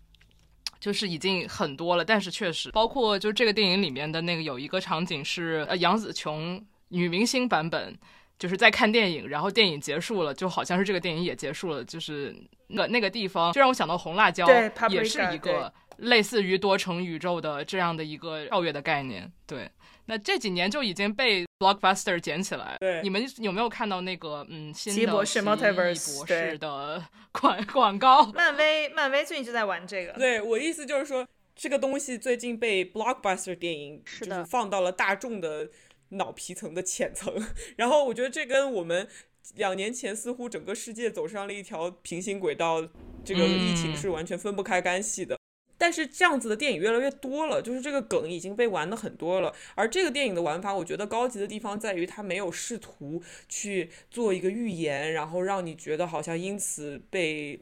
[0.81, 7.97] 就是已经很多了，但是确实，包括就这个电影里面的那个有一个场景是呃杨紫琼女明星版本，
[8.39, 12.35] 就是在看电影，然后电影结束了，就好像是这个电影也结束了，就是
[12.69, 14.47] 那那个地方就让我想到红辣椒，
[14.89, 19.69] 也是一个类似于多重宇宙的这样的一个跳跃的概念，对。
[20.09, 22.77] 那这几年就已经被 blockbuster 捡起来。
[22.81, 28.25] 对，你们有没有看到那个嗯新的博士 multiverse 博士的 广 广告？
[28.33, 30.15] 漫威漫威最近就在玩这个。
[30.15, 35.69] 对我意思就是说，这个东西最近被 blockbuster 电影就是放到了大众的
[36.11, 37.35] 脑皮层的浅层。
[37.77, 39.07] 然后我觉得这跟我们
[39.55, 42.83] 两年前似乎整个世界走上了一条平行轨道，
[43.25, 45.38] 这个疫情是完全分不开干系的。
[45.79, 49.55] 但是这样子的电影越来越多了，就是这个梗已经被玩的很多了。
[49.77, 57.61] 而这个电影的玩法，我觉得高级的地方在于它没有试图去做一个预言，然后让你觉得好像因此被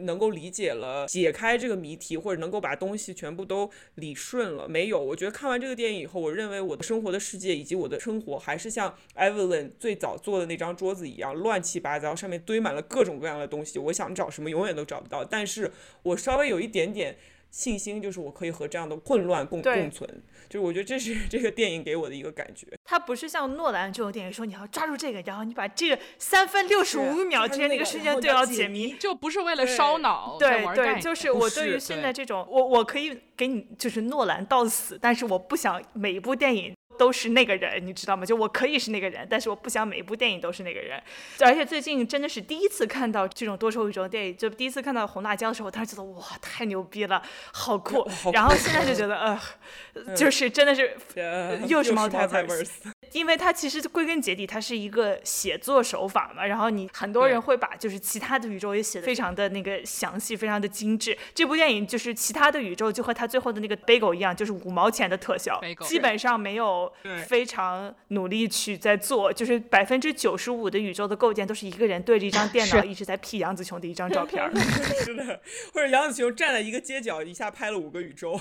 [0.00, 4.66] 能够理解了、解开这个谜题，或者能够把东西全部都理顺了。
[4.66, 13.78] 没有，我觉得看完这个电影以后，我认为我的生活的世界以及我的生活还是像 Evelyn 最早做的那张桌子一样乱七八糟，上面堆满了各种各样的东西。
[13.78, 15.24] 我想找什么永远都找不到。
[15.24, 15.70] 但是
[16.02, 17.16] 我稍微有一点点。
[17.54, 20.22] 信心，就是我可以和这样的混乱共共存。
[20.48, 22.66] 就是我觉得这是这个电影给我的一个感觉。
[22.84, 30.36] 它不是像诺兰这种电影说你要抓住这个，然后你把这个三分六十五秒之间那个瞬间都要解谜，就不是为了烧脑。
[30.36, 36.74] 对对，就是我对于现在这种，我我可以给你就是诺兰到死，但是我不想每一部电影。
[36.98, 38.24] 都是那个人，你知道吗？
[38.24, 41.02] 就我可以是那个人，但是我不想每一部电影都是那个人。
[41.40, 47.22] 而且最近真的是第一次看到这种多重宇宙电影，就第一次看到红辣椒的时候，我当时觉得哇，太牛逼了，
[47.52, 48.08] 好酷。
[48.32, 49.40] 然后现在就觉得呃，
[50.16, 50.96] 就是真的是
[51.68, 52.68] 又是猫太 verse，
[53.12, 56.44] 因为它其实归根结底它是一个写作手法嘛。
[56.44, 61.16] 然后你很多人会把就是其他的宇宙也写的非常的那个详细，非常的精致。
[61.34, 66.92] 这部电影就是其他的宇宙就和它最后的那个 bagel 一样，就是五毛钱的特效，基本上没有。
[67.26, 74.42] 非常努力去在做，就是百分之九十五的宇宙的构建都是一个人对着一张电脑 一直在 P 杨紫琼的一张照片，
[75.04, 75.40] 是的，
[75.72, 78.40] 或者杨紫琼站在一个街角一下拍了五个宇宙，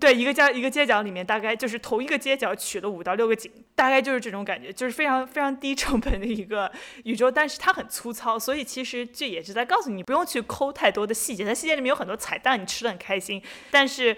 [0.00, 6.70] 对，一个街一个街角里面大概就是同一个街角取了五到六个景，大概就是这种感觉，就是非常非常低成本的一个
[7.04, 14.16] 宇宙，但是它很粗糙，所以其实这也是在告诉你，不用去抠太多的细节，在细节里面有很多彩蛋，你吃的很开心，但是。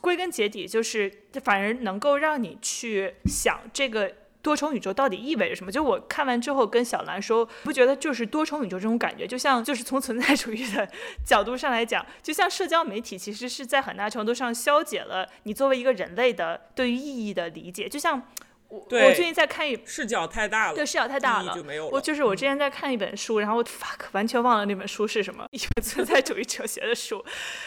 [0.00, 1.12] 归根结底就是，
[1.42, 4.08] 反而能够让你去想这个
[4.42, 5.70] 多重宇宙到底意味着什么。
[5.70, 10.88] 就我看完之后跟小兰说，不觉得就是多重宇宙这种感觉，就像就是从存在主义的
[11.24, 18.22] 角度上来讲，就像社交媒体其实是在很大程度上消解了你作为一个人类的对于意义的理解，就像。
[18.70, 21.56] 我我最近在看一视角太大了，对视角太大了，
[21.90, 27.24] 我就是我之前在看一本书，然后 fuck 完全忘了那本书是什么，一本存在主义哲学的书，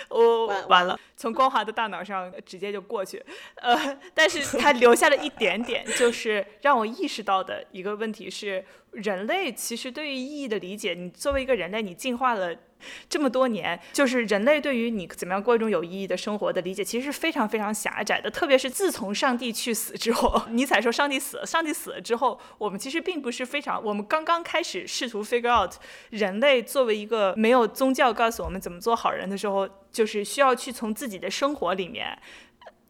[0.10, 3.24] 我完了，从光滑的大脑上直接就过去，
[3.56, 12.56] 呃，但是它留下了一点点，就是让我意识到的一个问题是，人类其实对于意义的理解，你作为一个人类，你进化了。
[13.10, 18.30] 这么多年，就是人类对于你怎么样过一种有意义的生活的理解，其实是非常非常狭窄的。
[18.30, 25.74] 特别是自从上帝去死之后， 尼采说上帝死了，上帝死了之后，我们其实并不是非常，我们刚刚开始试图 figure out
[26.10, 32.18] 人类作为一个没有宗教告诉我们怎么做好人的时候，就是需要去从自己的生活里面。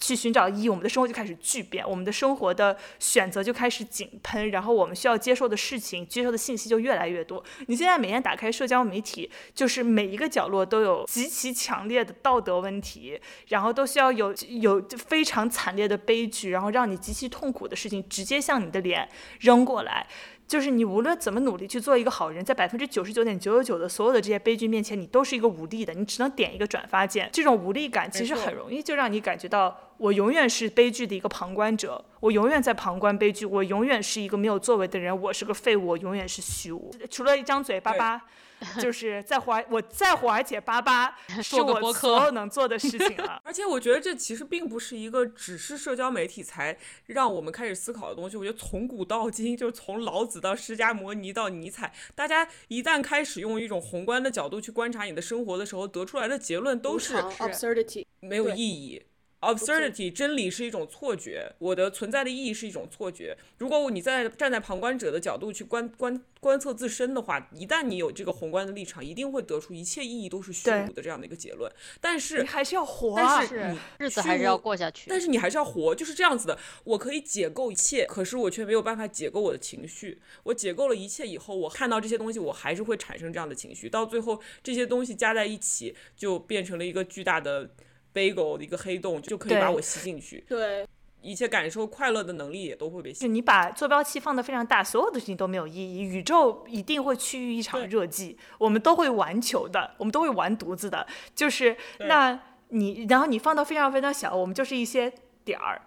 [0.03, 7.41] 去寻找意义，我们的生活就开始巨变，我们的生活的选择就开始井喷，然后我们需要接受的事情、接受的信息就越来越多。
[7.67, 19.07] 你现在每天打开社交媒体，就是每一个角落都有极其强烈的道德问题，然后都需要有有非常惨烈的悲剧，然后让你极其痛苦的事情直接向你的脸
[19.39, 20.05] 扔过来。
[20.53, 27.27] 就是你无论怎么努力去做一个好人，在百分之九十九点九九九的所有的这些悲剧面前，你都是一个无力的，你只能点一个转发键。
[27.33, 38.21] 这种无力感其实很容易就让你感觉到，我永远是悲剧的一个旁观者，我永远在旁观悲剧，我永远是一个没有作为的人，我是个废物，我永远是虚无，除了一张嘴巴巴。
[38.79, 43.41] 就是在华，我在华，而且巴巴 是我所有能做的事情了。
[43.45, 48.37] 而且我觉得这其实并不是一个只是社交媒体才让我们开始思考的东西。
[48.37, 59.01] 我觉得从古到今，就是从老子到释迦摩尼到尼采，大家一旦开始用一种宏观的角度去观察你的生活的时候，得出来的结论都是 absurdity，没有意义。
[59.43, 63.37] Absurdity，真理是一种错觉，我的存在的意义是一种错觉。
[63.57, 71.71] 如果你在站在旁观者的角度去观观观测自身的话，一旦你有这个宏观的立场，一定会得出一切意义都是虚无的这样的一个结论。
[71.99, 75.09] 但是你还是要活，但是你日子还是要过下去。
[75.09, 76.57] 但是你还是要活，就是这样子的。
[76.85, 80.21] 我可以解构一切，可是我却没有办法解构我的情绪。
[80.43, 83.89] 我解构了一切以后，我看到这些东西，我还是会产生这样的情绪。
[83.89, 87.71] 到最后，这些东西加在一起，就变成了一个巨大的。
[88.13, 90.85] Bagel 的一个黑洞就可以把我吸进去，对，
[91.21, 93.21] 一切感受快乐的能力也都会被吸。
[93.21, 101.07] 就你把坐标器放得非常大，所有的事情都没有意义，宇宙一定会趋于一场热寂，我们都会玩球的，我们都会完犊子的。
[101.33, 102.39] 就是那
[102.69, 105.11] 你，然后你放到非常非常小，我们就是一些
[105.43, 105.81] 点儿。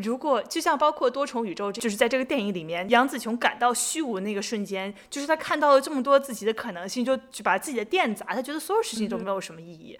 [0.00, 9.98] 如果就像包括多重宇宙，就是在这个电影里面，杨紫琼感到虚无那个瞬间，就是她看到了这么多自己的可能性，就就把自己的电砸，她觉得所有事情都没有什么意义。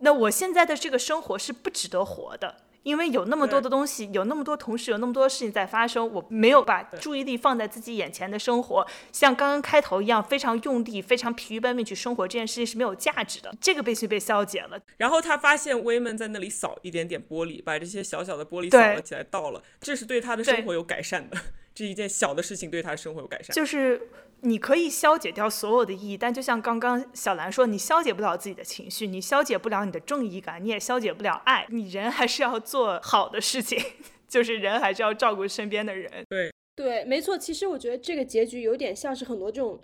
[0.00, 13.54] 那我现在的这个生活是不值得活的，因为有那么多的东西，有那么多同事，有那么多事情在发生，我没有把注意力放在自己眼前的生活，像刚刚开头一样非常用力、非常疲于奔命去生活，这件事情是没有价值的。
[13.60, 14.80] 这个被被消解了。
[14.96, 21.36] 然后他发现威门在那里扫一点点玻璃，把这些小小的玻璃扫了起来，倒了，这是对他的生活有改善的。
[21.74, 24.08] 这一件小的事情对他的生活有改善，就是。
[24.42, 31.66] 你可以消解掉所有的意义，但就像刚刚小兰说，你消解不了自己的情绪，你消解不了你的正义感，你也消解不了爱。
[31.68, 33.78] 你人还是要做好的事情，
[34.26, 36.10] 就是人还是要照顾身边的人。
[36.28, 37.36] 对对，没错。
[37.36, 39.78] 其实我觉得这个结局有点像是很多这种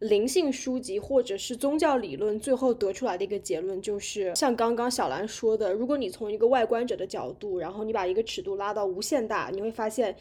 [0.00, 10.14] 灵性书籍或者是宗教理论，最后得出来的一个结论就是，像刚刚小兰说的，如果你从一个外观者的角度，然后你把一个尺度拉到无限大，你会发现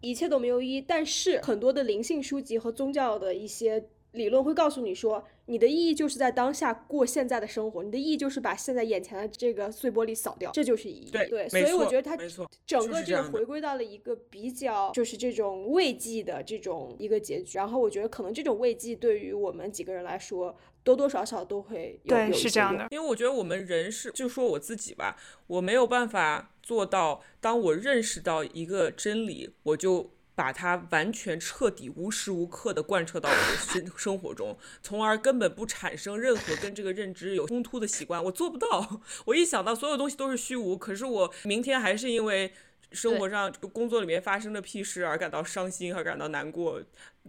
[0.00, 0.80] 一切都没有意义。
[0.80, 5.24] 但是很多的灵性书籍和宗教的一些理论会告诉你说。
[5.46, 11.10] 你的意义就是在当下过现在的生活，你的意义就是把现在眼前的这个碎玻璃扫掉，这就是意义。
[11.10, 12.16] 对，所以我觉得它
[12.64, 17.58] 整个这个回归到了一个比较就是这种慰藉的这种一个结局。
[17.58, 22.86] 然后我觉得可能这种慰藉对于我们几个人来说，多多少少都会有对是这样的。
[22.92, 25.16] 因为我觉得我们人是，就说我自己吧，
[25.48, 30.12] 我没有办法做到，当我认识到一个真理，我就。
[30.32, 39.02] 把它完全彻底无时无刻的贯彻到我的生 生活中，从而根本不产生任何跟这个认知有冲突的习惯，我做不到。
[39.26, 42.50] 我一想到所有东西都是虚无，可是我明天还是因为
[42.90, 46.80] 生活上工作里面发生的屁事而感到伤心和感到难过，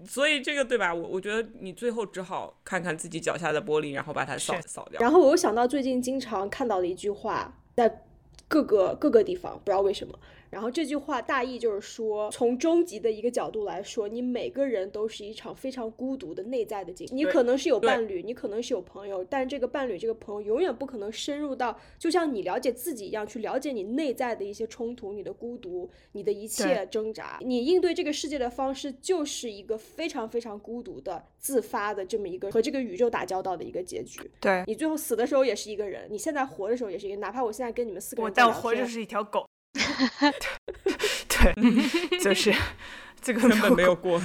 [0.07, 0.93] 所以这个对吧？
[0.93, 5.01] 我我觉得你最后只好看看自己脚下的玻璃，然后把它扫扫掉。
[5.01, 8.03] 然后我又想到最近经常看到的一句话，在
[8.47, 10.17] 各个各个地方，不知道为什么。
[10.51, 17.15] 然后这句话大意就是说，从终极的一个角度来说，你每个人都是一场非常孤独的内在的经历。
[17.15, 27.39] 你可能是有伴侣，你可能是有朋友，但这个伴侣、这个朋友永远不可能深入到，就像你了解自己一样，去了解你内在的一些冲突、你的孤独、你的一切挣扎。
[27.41, 34.19] 你应对这个世界的方式，就是一个非常非常孤独的、自发的这么一个和这个宇宙打交道的一个结局。
[34.41, 39.45] 对你最后死的时候也是一个人，你现在活的时候也是一个，哪怕我现在跟你们四个人，我但活着是一条狗。
[41.29, 42.53] 对，就是
[43.21, 44.21] 这个根本没有过，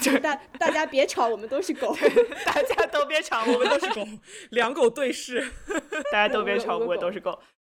[0.00, 1.96] 就是 大大家别吵，我们都是狗，
[2.44, 4.06] 大家都别吵，我们都是狗，
[4.50, 5.52] 两狗对视，
[6.10, 7.38] 大家都别吵，我们都是狗。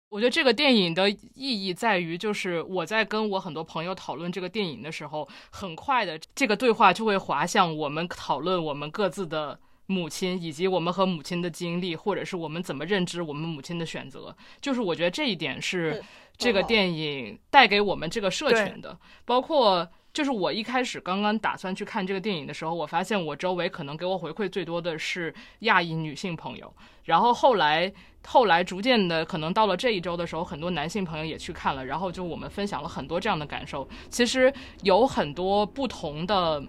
[0.09, 9.59] 我觉得这个电影的意义在于，就是我在跟我很多朋友讨论这个电影的时候，很快的这个对话就会滑向我们讨论我们各自的。
[9.87, 16.01] 母亲以及我们和母亲的经历，或者是我们怎么认知我们母亲的选择，就是我觉得这一点是
[16.37, 18.97] 这个电影带给我们这个社群的。
[19.25, 26.73] 包括就是我一开始刚刚打算去看这个电影的时候，我发现我周围可能给我回馈最多的是亚裔女性朋友。
[27.03, 27.91] 然后后来
[28.25, 33.85] 后来逐渐的，可能到了这一周的时候，很多男性朋友也去看了，然后就我们分享了很多这样的感受。
[34.09, 34.53] 其实
[34.83, 36.63] 有很多不同的。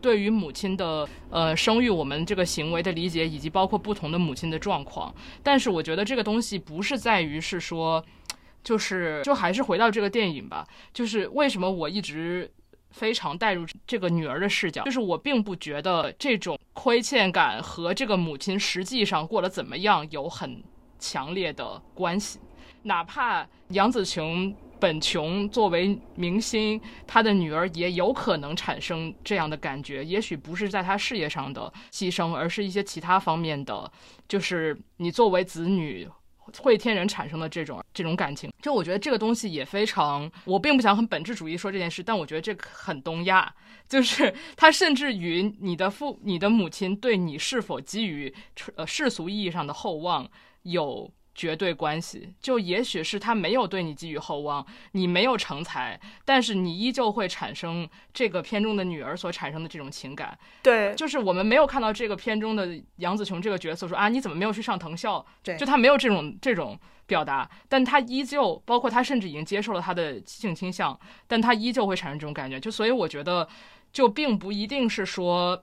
[0.00, 8.04] 对于母亲的呃生育，我们这个行为的理解，以及包括不同的母亲的状况，但是我觉得这个东西不是在于是说，
[8.62, 12.50] 就是就还是回到这个电影吧，就是为什么我一直
[12.90, 20.62] 非常带入这个女儿的视角，就是我并不觉得这种亏欠感和这个母亲实际上过得怎么样有很
[20.98, 22.38] 强烈的关系，
[22.82, 24.54] 哪怕杨紫琼。
[24.80, 30.04] 本琼作为明星，他的女儿也有可能产生这样的感觉。
[30.04, 33.90] 也许不是在他事业上的牺牲，而是一些其他方面的，
[34.28, 36.08] 就是你作为子女
[36.58, 38.52] 会天然产生的这种这种感情。
[38.62, 43.52] 就我觉得这个东西也非常，我并不想很本质主义说这件事，但我觉得这很东亚，
[43.88, 48.32] 就是他甚至于你的父、你的母亲对你是否基于
[48.76, 50.28] 呃世俗意义上的厚望
[50.62, 51.10] 有。
[51.38, 60.36] 绝对关系，就也许是他没有对你寄予厚望，你没有成才，但是你依旧会产生这个片中的女儿所产生的这种情感。
[60.64, 65.24] 对，就是我们没有看到这个片中的杨紫琼这个角色说啊，你怎么没有去上藤校？
[65.44, 66.76] 对，就他没有这种这种
[67.06, 72.58] 表达，但他依旧，包括他甚至已经接受了他的性倾向，但他依旧会产生这种感觉。
[72.58, 73.48] 就所以我觉得，
[73.92, 75.62] 就并不一定是说。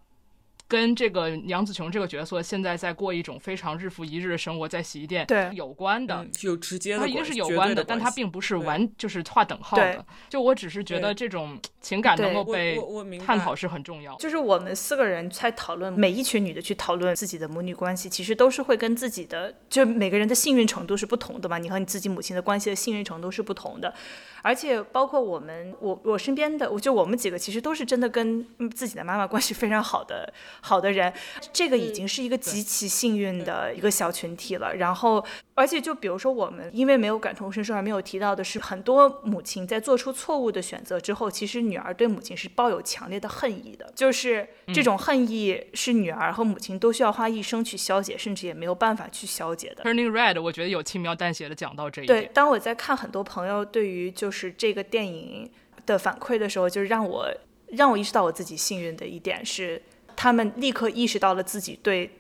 [0.67, 10.03] 跟这个杨紫琼这个角色现在在过一种非常日复一日的生活，在洗衣店对有关的，有直接的，它一定是有关的，但它并不是完就是划等号的。
[10.29, 12.79] 就我只是觉得这种情感能够被
[13.23, 14.15] 探讨是很重要。
[14.15, 21.57] 就是我们四个人在讨论每一群女的去讨论自己的母女关系，其实都是会跟自己的就每个人的幸运程度是不同的嘛。
[21.57, 23.93] 你和你自己母亲的关系的幸运程度是不同的。
[24.41, 28.45] 而且包括我们，我我身边的，我就我们几个其实都是真的跟
[28.75, 30.31] 自己的妈妈关系非常好的
[30.61, 31.11] 好的人，
[31.51, 34.75] 这个已经是一个极其幸运的一个小群体了。
[34.75, 35.25] 然后，
[35.55, 49.83] 而且就比如说我们，因为没有感同身受而没有提到的是，很多母亲在做出错误的选择之后，其实女儿对母亲是抱有强烈的恨意的，就是这种恨意是女儿和母亲都需要花一生去消解，甚至也没有办法去消解的。
[49.83, 52.21] Turning Red，我觉得有轻描淡写的讲到这一点。
[52.21, 54.35] 对，当我在看很多朋友对于就是。
[54.35, 55.49] 是这个电影
[55.85, 57.25] 的反馈的时候，就是让我
[57.69, 59.81] 让我意识到我自己幸运的一点是，
[60.15, 62.19] 他们立刻意识到了自己对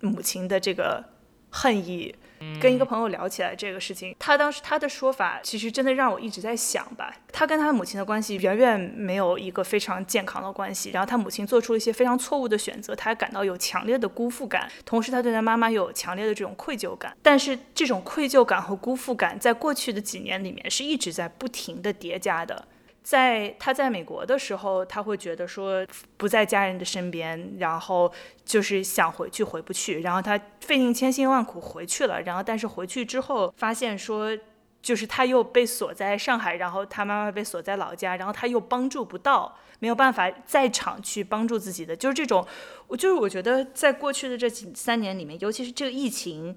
[0.00, 1.04] 母亲的这个
[1.50, 2.14] 恨意。
[2.60, 7.10] 跟一个朋友聊起来这个事情，他当时他的说法其实真的让我一直在想吧。
[7.32, 17.16] 他跟他母亲的关系远远没有一个非常健康的关系，然后他母亲做出了一些非常错误的选择，他感到有强烈的辜负感，同时他对他妈妈有强烈的这种愧疚感。
[17.22, 22.68] 但是这种愧疚感和辜负感在过去的几年里面是一直在不停的叠加的。
[23.06, 25.86] 在他在美国的时候，他会觉得说
[26.16, 28.12] 不在家人的身边，然后
[28.44, 34.36] 就是想回去回不去，然后他费尽千辛万苦回去了，然后但是回去之后发现说，
[34.82, 42.44] 就是他又被锁在上海，然后他妈妈被锁在老家，然后他又帮助不到，没有办法在场去帮助自己的，就是这种，
[42.88, 46.56] 我就是我觉得在过去的这几三年里面，尤其是这个疫情，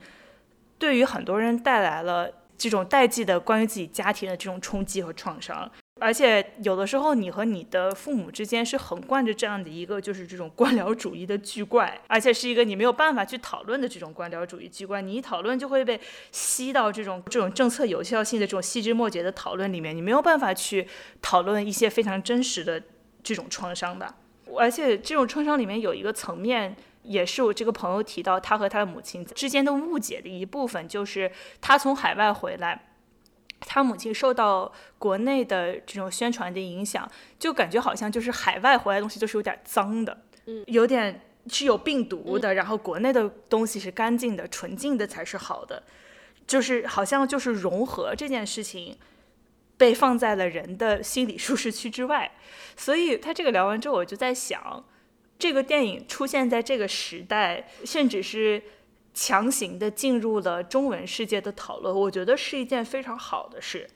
[0.80, 2.28] 对于很多人带来了
[2.58, 5.70] 这种代际的关于自己家庭的这种冲击和创伤。
[6.00, 15.02] 而且有的时候，你和你的父母之间是横贯着这样的一个，就是这种 官僚主义的巨怪，而且是一个你没有办法去讨论的这种官僚主义巨怪。
[15.02, 16.00] 你一讨论就会被
[16.32, 20.88] 吸到这种这种政策有效性的这种细枝末节的讨论里面，你没有办法去
[21.22, 22.82] 讨论一些非常真实的
[23.22, 24.16] 这种创伤的。
[24.58, 31.32] 而且这种创伤里面有一个层面，也是我这个朋友提到他和他的母亲之间的误解的一部分，就是
[31.62, 32.86] 他从海外回来。
[33.62, 45.84] 他母亲受到国内的这种宣传的影响，就感觉好像就是海外回来的东西都是有点脏的，嗯，有点是有病毒的，然后国内的东西是干净的、纯净的才是好的，
[46.47, 48.97] 就是好像就是融合这件事情
[49.78, 52.32] 被放在了人的心理舒适区之外。
[52.78, 54.86] 所以他这个聊完之后，我就在想，
[55.38, 58.64] 这个电影出现在这个时代，甚至是。
[59.14, 63.89] 强行的进入了中文世界的讨论，我觉得是一件非常好的事，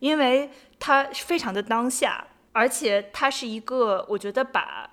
[0.00, 4.90] 因为它非常的当下，而且它是一个我觉得把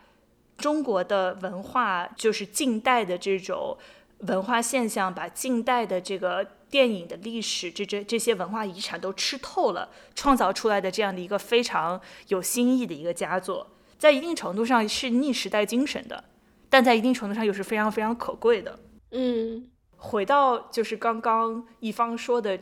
[0.58, 3.78] 中国的文化，就是近代的这种
[4.20, 12.00] 文化现象，把近代的这个电影的历史，这这这些文化遗产都吃透了，创造出来的这样的一个非常
[12.30, 13.68] 有新意的一个佳作，
[13.98, 16.24] 在一定程度上是逆时代精神的，
[16.70, 18.80] 但在一定程度上又是非常非常可贵的，
[19.14, 19.70] 嗯。
[20.06, 22.60] 回到就是刚刚一方说的，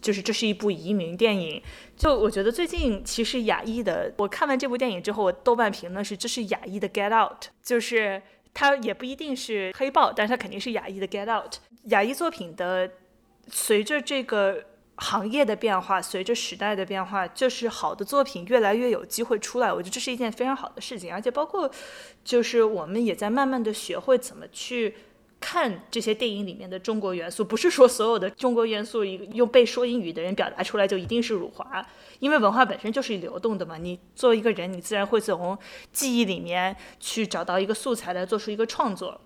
[0.00, 1.62] 就是这是一部移民电影。
[1.94, 8.22] 就我觉得最近其实亚裔的，我看完这部电影之后，我豆瓣评论是这是亚裔的 Get Out，就是
[8.54, 11.56] 它也不一定是黑豹，但是它肯定是亚裔的 Get Out。
[11.88, 12.90] 亚裔作品的
[13.48, 14.64] 随着这个
[14.96, 19.70] 行业的变化，随着时代的变化，就是好的作品越来越有机会出来。
[19.70, 21.70] 我觉得这是一件非常好的事情，而且包括
[22.24, 24.94] 就是我们也在慢慢的学会怎么去。
[25.40, 31.84] 看这些电影里面的中国元素，不是说所有的中国元素用被说英语的人表达出来就一定是辱华，
[32.18, 33.78] 因为文化本身就是流动的嘛。
[33.78, 35.58] 你作为一个人，你自然会从
[35.92, 39.18] 记忆里面去找到一个素材来做出一个创作。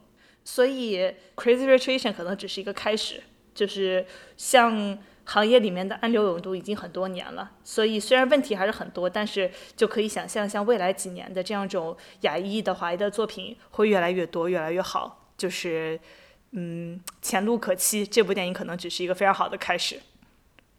[0.45, 0.99] 所以
[1.35, 4.07] 《Crazy Rich Asian》可能只是一个开始，就是
[4.37, 7.51] 像行业里面的暗流涌动已经很多年了。
[7.65, 15.24] 所以虽然问题还是很多，但是就可以想象，像未来几年的这样种亚裔的华裔的作品会越来越多，越来越好。
[15.37, 16.01] 就是，
[16.53, 18.07] 嗯，前路可期。
[18.07, 20.01] 这部电影可能只是一个非常好的开始。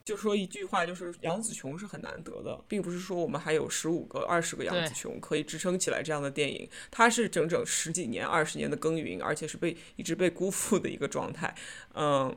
[0.06, 6.70] 就说一句话，就是杨紫琼是很难得的，并不是说我们还有十五个、二十个杨紫琼可以支撑起来这样的电影。
[6.92, 11.56] 它是整整十几年、二十年的耕耘，而且是被一直被辜负的一个状态。
[11.96, 12.36] 嗯，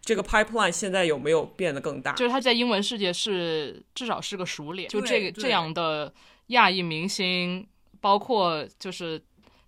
[0.00, 2.12] 这个 pipeline 现在有没有变得更大？
[2.14, 4.88] 就是他在英文世界是至少是个熟脸。
[4.88, 6.12] 就这个这样的
[6.48, 7.66] 亚裔明星，
[8.00, 9.22] 包括就是。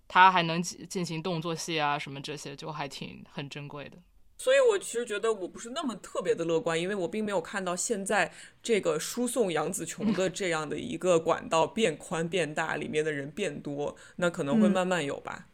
[0.09, 3.97] 他还能进行动作戏啊，什么这些就还挺很珍贵的。
[4.39, 8.31] 所以，我其实觉得我不是那么特别的乐观，因为我并没有看到现在
[8.63, 15.45] 这个输送杨紫琼的这样的一个管道变宽变大，里面的人变多，那可能会慢慢有吧。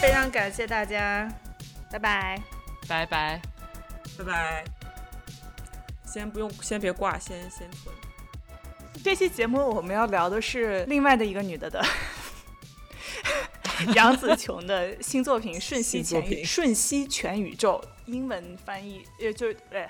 [0.00, 1.28] 非常感谢大家，
[1.90, 2.42] 拜拜，
[2.88, 3.42] 拜拜，
[4.16, 4.64] 拜拜。
[6.04, 7.92] 先不用，先别挂，先先存。
[9.06, 11.80] 这期节目我们要聊的是另外的一个女的的
[13.94, 19.88] 杨紫琼的新作品《瞬息全瞬息全宇宙》，英文翻译呃就哎，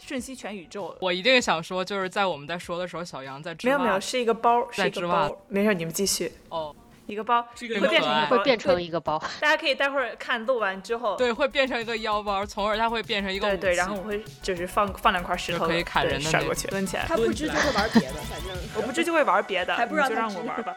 [0.00, 0.96] 瞬息全宇宙。
[1.00, 6.74] 我一定想说，就是在我们在说的时候，小杨在没有没有是一个包，是一个包，没事，你们继续哦。
[7.06, 17.04] 一个包会变成会变成一个包，大家可以待会儿看录完之后，对，会变成一个腰包，从而它会变成一个对对，然后我会就是放放两块石头可以砍人的甩过去，抡起来。
[17.06, 20.74] 他不知就会玩别的，反正我不知就会玩别的，还不知道就让我玩吧。